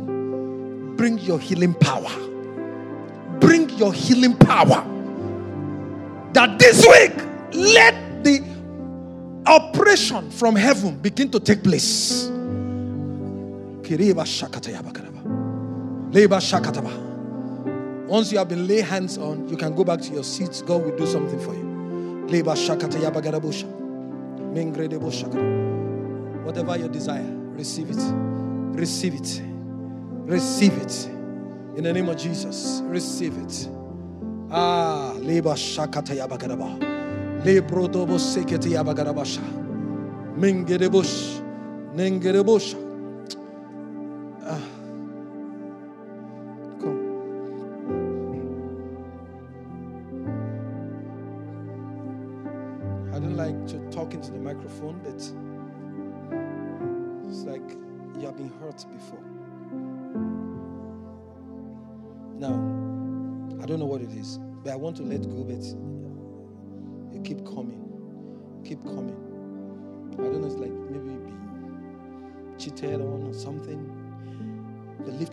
bring 0.95 1.17
your 1.19 1.39
healing 1.39 1.73
power. 1.73 2.09
Bring 3.39 3.69
your 3.71 3.93
healing 3.93 4.35
power. 4.37 4.85
That 6.33 6.57
this 6.59 6.85
week, 6.85 7.13
let 7.53 8.23
the 8.23 8.43
operation 9.45 10.29
from 10.31 10.55
heaven 10.55 10.97
begin 10.97 11.31
to 11.31 11.39
take 11.39 11.63
place. 11.63 12.29
Once 18.07 18.31
you 18.31 18.37
have 18.37 18.47
been 18.47 18.67
laid 18.67 18.83
hands 18.85 19.17
on, 19.17 19.47
you 19.49 19.57
can 19.57 19.75
go 19.75 19.83
back 19.83 20.01
to 20.01 20.13
your 20.13 20.23
seats. 20.23 20.61
God 20.61 20.83
will 20.83 20.95
do 20.95 21.05
something 21.05 21.39
for 21.39 21.53
you. 21.53 21.67
Shakata. 22.27 22.97
Whatever 26.43 26.77
your 26.77 26.89
desire, 26.89 27.25
receive 27.51 27.89
it. 27.89 27.97
Receive 28.77 29.15
it. 29.15 29.41
Receive 30.25 30.73
it. 30.77 31.05
In 31.75 31.83
the 31.83 31.93
name 31.93 32.09
of 32.09 32.17
Jesus, 32.17 32.81
receive 32.85 33.37
it. 33.37 33.69
Ah, 34.49 35.13
Leba 35.17 35.55
Shakatayaba 35.55 36.37
Garaba. 36.37 36.96
Lebrodobo 37.47 38.19
Seketayaba 38.19 38.93
Garabasha. 38.93 39.39
Mingerebush. 40.35 41.39
Nengerebusha. 41.95 42.86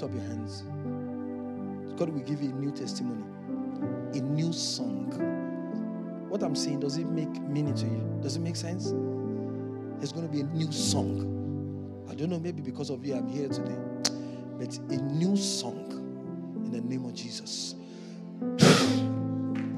Up 0.04 0.12
your 0.12 0.22
hands. 0.22 0.64
God 1.98 2.10
will 2.10 2.20
give 2.20 2.42
you 2.42 2.50
a 2.50 2.52
new 2.52 2.70
testimony, 2.70 3.24
a 4.12 4.20
new 4.20 4.52
song. 4.52 5.10
What 6.28 6.42
I'm 6.42 6.54
saying, 6.54 6.80
does 6.80 6.98
it 6.98 7.06
make 7.06 7.40
meaning 7.42 7.74
to 7.74 7.86
you? 7.86 8.18
Does 8.22 8.36
it 8.36 8.40
make 8.40 8.56
sense? 8.56 8.92
There's 9.98 10.12
going 10.12 10.26
to 10.26 10.32
be 10.32 10.40
a 10.40 10.44
new 10.44 10.70
song. 10.70 12.06
I 12.10 12.14
don't 12.14 12.28
know, 12.28 12.38
maybe 12.38 12.60
because 12.60 12.90
of 12.90 13.04
you, 13.04 13.14
I'm 13.14 13.28
here 13.28 13.48
today. 13.48 13.78
But 14.58 14.76
a 14.90 14.96
new 14.96 15.36
song 15.36 15.90
in 16.56 16.70
the 16.70 16.80
name 16.80 17.04
of 17.06 17.14
Jesus. 17.14 17.74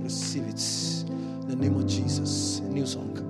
Receive 0.03 0.45
it 0.45 0.63
in 1.09 1.49
the 1.49 1.57
name 1.57 1.77
of 1.77 1.87
Jesus. 1.87 2.59
A 2.61 2.63
new 2.63 2.87
song. 2.87 3.23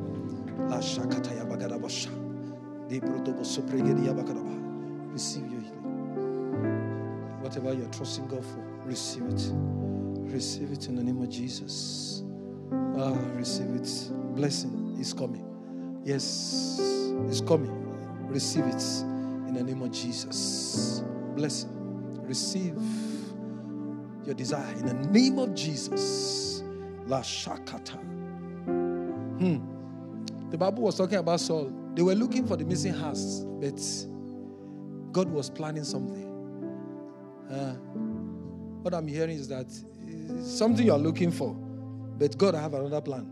Receive 5.13 5.51
your. 5.51 5.56
Whatever 7.47 7.75
you're 7.75 7.89
trusting 7.91 8.27
God 8.27 8.45
for, 8.45 8.59
receive 8.85 9.23
it. 9.23 9.53
Receive 10.35 10.73
it 10.73 10.89
in 10.89 10.97
the 10.97 11.05
name 11.05 11.23
of 11.23 11.29
Jesus. 11.29 12.25
Ah, 12.99 13.17
receive 13.37 13.71
it. 13.71 14.11
Blessing 14.35 14.97
is 14.99 15.13
coming. 15.13 15.47
Yes, 16.03 16.81
it's 17.29 17.41
coming. 17.41 17.71
Receive 18.27 18.65
it 18.65 18.83
in 19.47 19.55
the 19.55 19.63
name 19.63 19.81
of 19.83 19.93
Jesus. 19.93 21.05
Blessing. 21.37 21.71
Receive 22.27 22.77
your 24.25 24.35
desire 24.35 24.73
in 24.79 24.87
the 24.87 24.95
name 25.11 25.39
of 25.39 25.55
Jesus. 25.55 26.65
La 27.07 27.21
Shakata. 27.21 28.03
Hmm. 29.39 29.59
The 30.51 30.59
Bible 30.59 30.83
was 30.83 30.97
talking 30.97 31.19
about 31.19 31.39
Saul. 31.39 31.73
They 31.95 32.03
were 32.03 32.17
looking 32.17 32.45
for 32.45 32.57
the 32.57 32.65
missing 32.65 32.95
house, 32.95 33.45
but 33.61 33.81
God 35.13 35.29
was 35.29 35.49
planning 35.49 35.85
something. 35.85 36.26
Uh, 37.51 37.75
what 38.83 38.95
I'm 38.95 39.07
hearing 39.07 39.37
is 39.37 39.49
that 39.49 39.67
something 40.43 40.87
you 40.87 40.93
are 40.93 40.99
looking 40.99 41.31
for, 41.31 41.55
but 42.19 42.37
God 42.37 42.55
I 42.55 42.61
have 42.61 42.75
another 42.75 43.01
plan. 43.01 43.27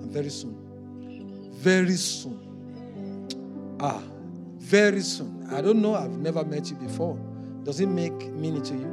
And 0.00 0.10
very 0.10 0.30
soon, 0.30 0.56
very 1.52 1.96
soon, 1.96 3.76
ah, 3.80 4.02
very 4.58 5.00
soon. 5.00 5.46
I 5.52 5.60
don't 5.60 5.80
know. 5.80 5.94
I've 5.94 6.10
never 6.10 6.44
met 6.44 6.70
you 6.70 6.76
before. 6.76 7.18
Does 7.62 7.80
it 7.80 7.88
make 7.88 8.12
meaning 8.32 8.62
to 8.62 8.74
you? 8.74 8.92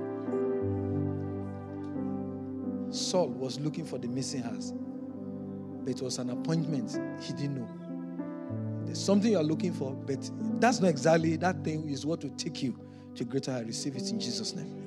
Saul 2.91 3.29
was 3.29 3.59
looking 3.59 3.85
for 3.85 3.97
the 3.97 4.07
missing 4.07 4.43
house, 4.43 4.73
but 5.83 5.89
it 5.89 6.01
was 6.01 6.19
an 6.19 6.29
appointment 6.29 6.99
he 7.21 7.33
didn't 7.33 7.55
know. 7.55 7.69
There's 8.85 9.03
something 9.03 9.31
you 9.31 9.39
are 9.39 9.43
looking 9.43 9.73
for, 9.73 9.93
but 9.93 10.29
that's 10.59 10.79
not 10.79 10.89
exactly 10.89 11.35
that 11.37 11.63
thing 11.63 11.89
is 11.89 12.05
what 12.05 12.23
will 12.23 12.35
take 12.35 12.61
you 12.61 12.79
to 13.15 13.23
greater 13.23 13.51
I 13.51 13.61
Receive 13.61 13.95
it 13.95 14.09
in 14.11 14.19
Jesus' 14.19 14.55
name. 14.55 14.83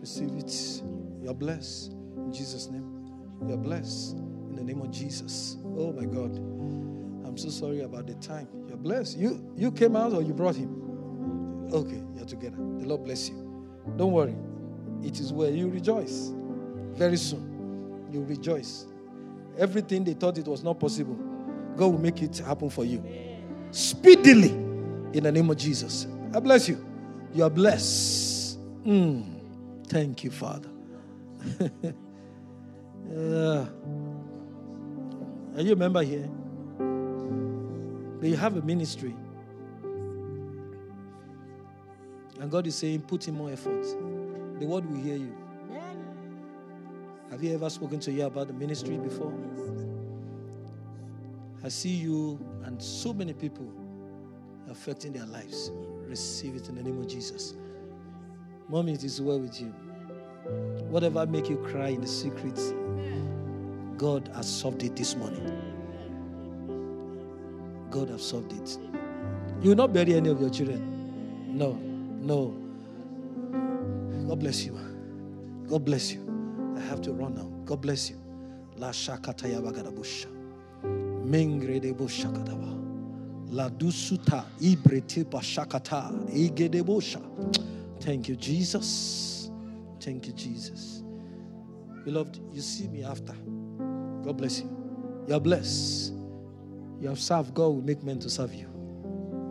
Receive 0.00 0.30
it. 0.36 0.82
You're 1.22 1.34
blessed 1.34 1.92
in 1.92 2.32
Jesus' 2.32 2.68
name. 2.68 3.10
You're 3.46 3.56
blessed 3.56 4.16
in 4.16 4.56
the 4.56 4.62
name 4.62 4.80
of 4.80 4.90
Jesus. 4.90 5.56
Oh 5.64 5.92
my 5.92 6.04
God. 6.04 6.36
I'm 7.26 7.36
so 7.36 7.48
sorry 7.48 7.80
about 7.80 8.06
the 8.06 8.14
time. 8.14 8.48
You're 8.68 8.76
blessed. 8.76 9.18
You 9.18 9.52
you 9.56 9.72
came 9.72 9.96
out 9.96 10.12
or 10.12 10.22
you 10.22 10.32
brought 10.32 10.56
him? 10.56 11.68
Okay, 11.72 12.02
you're 12.14 12.24
together. 12.26 12.56
The 12.56 12.86
Lord 12.86 13.04
bless 13.04 13.28
you. 13.28 13.36
Don't 13.96 14.12
worry. 14.12 14.36
It 15.02 15.20
is 15.20 15.32
where 15.32 15.50
you 15.50 15.68
rejoice. 15.68 16.32
Very 16.94 17.16
soon, 17.16 18.06
you 18.10 18.24
rejoice. 18.24 18.86
Everything 19.58 20.04
they 20.04 20.14
thought 20.14 20.38
it 20.38 20.46
was 20.46 20.62
not 20.62 20.78
possible, 20.78 21.14
God 21.76 21.86
will 21.86 21.98
make 21.98 22.22
it 22.22 22.38
happen 22.38 22.70
for 22.70 22.84
you. 22.84 23.04
Speedily, 23.70 24.50
in 25.12 25.24
the 25.24 25.32
name 25.32 25.50
of 25.50 25.56
Jesus. 25.56 26.06
I 26.34 26.40
bless 26.40 26.68
you. 26.68 26.84
You 27.34 27.44
are 27.44 27.50
blessed. 27.50 28.58
Mm. 28.84 29.24
Thank 29.88 30.24
you, 30.24 30.30
Father. 30.30 30.68
Yeah. 33.10 33.66
Are 35.56 35.62
you 35.62 35.72
a 35.72 35.76
member 35.76 36.02
here? 36.02 36.28
But 38.20 38.28
you 38.28 38.36
have 38.36 38.56
a 38.56 38.62
ministry. 38.62 39.14
And 42.40 42.50
God 42.50 42.66
is 42.66 42.74
saying, 42.74 43.00
put 43.02 43.26
in 43.28 43.34
more 43.34 43.50
effort. 43.50 43.82
The 44.58 44.66
word 44.66 44.84
will 44.90 45.00
hear 45.00 45.16
you. 45.16 45.34
Have 47.30 47.42
you 47.42 47.54
ever 47.54 47.70
spoken 47.70 48.00
to 48.00 48.12
you 48.12 48.24
about 48.24 48.48
the 48.48 48.52
ministry 48.52 48.96
before? 48.98 49.32
I 51.64 51.68
see 51.68 51.90
you 51.90 52.38
and 52.64 52.82
so 52.82 53.12
many 53.12 53.32
people 53.32 53.72
affecting 54.70 55.12
their 55.12 55.26
lives. 55.26 55.70
Receive 56.08 56.56
it 56.56 56.68
in 56.68 56.76
the 56.76 56.82
name 56.82 56.98
of 57.00 57.08
Jesus. 57.08 57.54
Mommy, 58.68 58.92
it 58.92 59.04
is 59.04 59.20
well 59.20 59.38
with 59.40 59.60
you. 59.60 59.72
Whatever 60.88 61.26
make 61.26 61.48
you 61.48 61.56
cry 61.58 61.88
in 61.88 62.00
the 62.00 62.06
secret, 62.06 62.58
God 63.96 64.30
has 64.34 64.48
solved 64.48 64.82
it 64.82 64.94
this 64.94 65.16
morning. 65.16 65.42
God 67.90 68.10
has 68.10 68.22
solved 68.22 68.52
it. 68.52 68.78
You 69.62 69.70
will 69.70 69.76
not 69.76 69.92
bury 69.92 70.14
any 70.14 70.28
of 70.28 70.40
your 70.40 70.50
children. 70.50 71.56
No, 71.56 71.72
no. 71.72 72.54
God 74.28 74.40
bless 74.40 74.64
you. 74.64 74.78
God 75.68 75.84
bless 75.84 76.12
you. 76.12 76.74
I 76.76 76.80
have 76.80 77.00
to 77.02 77.12
run 77.12 77.34
now. 77.34 77.50
God 77.64 77.80
bless 77.80 78.10
you. 78.10 78.20
La 78.76 78.90
shakata. 78.90 79.46
Mengre 81.26 81.80
de 81.80 81.92
bushakadaba. 81.92 82.85
Thank 88.00 88.28
you, 88.28 88.36
Jesus. 88.36 89.50
Thank 90.00 90.26
you, 90.26 90.32
Jesus. 90.32 91.02
Beloved, 92.04 92.40
you 92.52 92.60
see 92.60 92.88
me 92.88 93.02
after. 93.04 93.34
God 94.22 94.36
bless 94.36 94.60
you. 94.60 94.70
You 95.26 95.34
are 95.34 95.40
blessed. 95.40 96.12
You 97.00 97.08
have 97.08 97.18
served. 97.18 97.54
God 97.54 97.68
will 97.68 97.82
make 97.82 98.02
men 98.02 98.18
to 98.20 98.30
serve 98.30 98.54
you. 98.54 98.66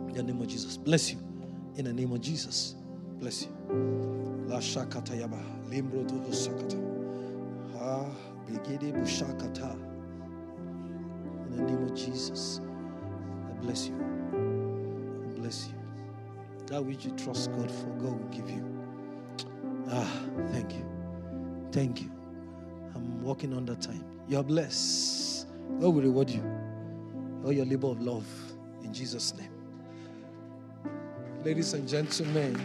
In 0.08 0.14
the 0.14 0.22
name 0.22 0.40
of 0.40 0.48
Jesus. 0.48 0.76
Bless 0.76 1.12
you. 1.12 1.18
In 1.76 1.84
the 1.84 1.92
name 1.92 2.12
of 2.12 2.20
Jesus. 2.20 2.74
Bless 3.18 3.42
you. 3.42 3.52
La 4.46 4.58
shakata 4.58 5.12
yaba. 5.14 5.42
Limbro 5.68 6.04
dobo 6.08 6.32
sakata. 6.32 6.78
Ah, 7.78 8.06
begede 8.46 8.92
bushakata. 8.92 9.72
In 11.50 11.56
the 11.56 11.62
name 11.62 11.84
of 11.84 11.94
Jesus. 11.94 12.60
Bless 13.62 13.88
you. 13.88 13.94
Bless 15.36 15.68
you. 15.68 15.74
That 16.66 16.84
which 16.84 17.04
you 17.04 17.12
trust 17.12 17.52
God 17.52 17.70
for, 17.70 17.86
God 17.86 18.20
will 18.20 18.28
give 18.30 18.50
you. 18.50 18.64
Ah, 19.90 20.10
thank 20.48 20.72
you. 20.72 20.84
Thank 21.72 22.02
you. 22.02 22.10
I'm 22.94 23.22
walking 23.22 23.50
that 23.66 23.80
time. 23.80 24.04
You're 24.28 24.42
blessed. 24.42 25.46
God 25.80 25.94
will 25.94 26.02
reward 26.02 26.30
you. 26.30 26.42
All 27.44 27.52
your 27.52 27.66
labor 27.66 27.88
of 27.88 28.00
love 28.00 28.26
in 28.82 28.92
Jesus' 28.92 29.34
name. 29.36 29.50
Ladies 31.44 31.74
and 31.74 31.88
gentlemen, 31.88 32.60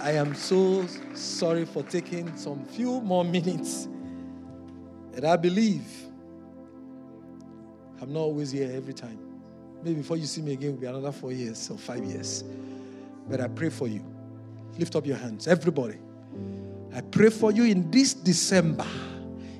I 0.00 0.12
am 0.12 0.34
so 0.34 0.86
sorry 1.14 1.66
for 1.66 1.82
taking 1.82 2.34
some 2.36 2.64
few 2.64 3.00
more 3.00 3.24
minutes. 3.24 3.88
And 5.14 5.24
I 5.24 5.36
believe 5.36 6.05
I'm 8.06 8.12
not 8.12 8.20
always 8.20 8.52
here 8.52 8.70
every 8.72 8.94
time. 8.94 9.18
Maybe 9.82 9.96
before 9.96 10.16
you 10.16 10.26
see 10.26 10.40
me 10.40 10.52
again, 10.52 10.70
will 10.70 10.78
be 10.78 10.86
another 10.86 11.10
four 11.10 11.32
years 11.32 11.68
or 11.68 11.76
five 11.76 12.04
years. 12.04 12.44
But 13.28 13.40
I 13.40 13.48
pray 13.48 13.68
for 13.68 13.88
you. 13.88 14.00
Lift 14.78 14.94
up 14.94 15.04
your 15.04 15.16
hands, 15.16 15.48
everybody. 15.48 15.96
I 16.94 17.00
pray 17.00 17.30
for 17.30 17.50
you 17.50 17.64
in 17.64 17.90
this 17.90 18.14
December, 18.14 18.86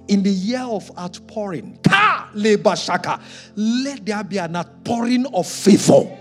in 0.07 0.23
the 0.23 0.31
year 0.31 0.61
of 0.61 0.89
outpouring. 0.97 1.81
Ka 1.83 2.31
lebashaka. 2.37 3.21
Let 3.57 4.07
there 4.07 4.23
be 4.23 4.39
an 4.39 4.55
outpouring 4.55 5.27
of 5.35 5.49
favor. 5.49 6.17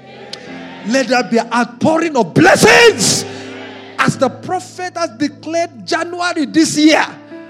Let 0.88 1.08
there 1.08 1.24
be 1.26 1.38
an 1.38 1.54
outpouring 1.54 2.18
of 2.18 2.34
blessings. 2.34 3.24
As 4.00 4.18
the 4.18 4.30
prophet 4.30 4.98
has 4.98 5.12
declared 5.12 5.86
January 5.86 6.46
this 6.48 6.76
year, 6.76 7.06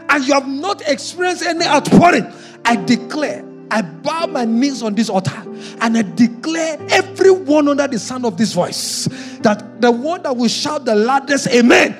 and 0.09 0.25
you 0.25 0.33
have 0.33 0.49
not 0.49 0.81
experienced 0.85 1.43
any 1.43 1.65
outpouring, 1.65 2.29
I 2.65 2.75
declare 2.75 3.54
I 3.75 3.81
bow 3.81 4.25
my 4.27 4.45
knees 4.45 4.81
on 4.81 4.95
this 4.95 5.09
altar 5.09 5.35
and 5.81 5.97
I 5.97 6.01
declare 6.01 6.77
everyone 6.89 7.67
under 7.67 7.85
the 7.89 7.99
sound 7.99 8.25
of 8.25 8.37
this 8.37 8.53
voice 8.53 9.09
that 9.41 9.81
the 9.81 9.91
one 9.91 10.23
that 10.23 10.33
will 10.33 10.47
shout 10.47 10.85
the 10.85 10.95
loudest 10.95 11.47
amen 11.47 11.97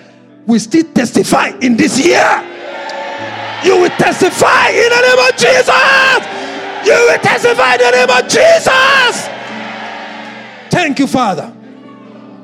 will 0.47 0.61
still 0.61 0.85
testify 0.93 1.49
in 1.59 1.75
this 1.75 1.99
year. 1.99 2.23
You 3.65 3.81
will 3.81 3.89
testify 3.89 4.69
in 4.69 4.89
the 4.89 5.01
name 5.01 5.19
of 5.19 5.35
Jesus. 5.35 6.87
You 6.87 6.93
will 6.93 7.19
testify 7.19 7.73
in 7.73 7.79
the 7.81 7.91
name 7.91 8.09
of 8.09 8.23
Jesus. 8.23 9.27
Thank 10.71 10.99
you, 10.99 11.07
Father. 11.07 11.53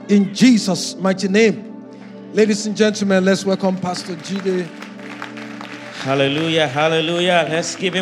In 0.09 0.35
Jesus' 0.35 0.95
mighty 0.95 1.29
name. 1.29 2.33
Ladies 2.33 2.65
and 2.65 2.75
gentlemen, 2.75 3.23
let's 3.23 3.45
welcome 3.45 3.77
Pastor 3.77 4.15
Jide. 4.15 4.67
Hallelujah, 6.01 6.67
hallelujah. 6.67 7.45
Let's 7.47 7.75
give 7.75 7.93
him 7.93 7.99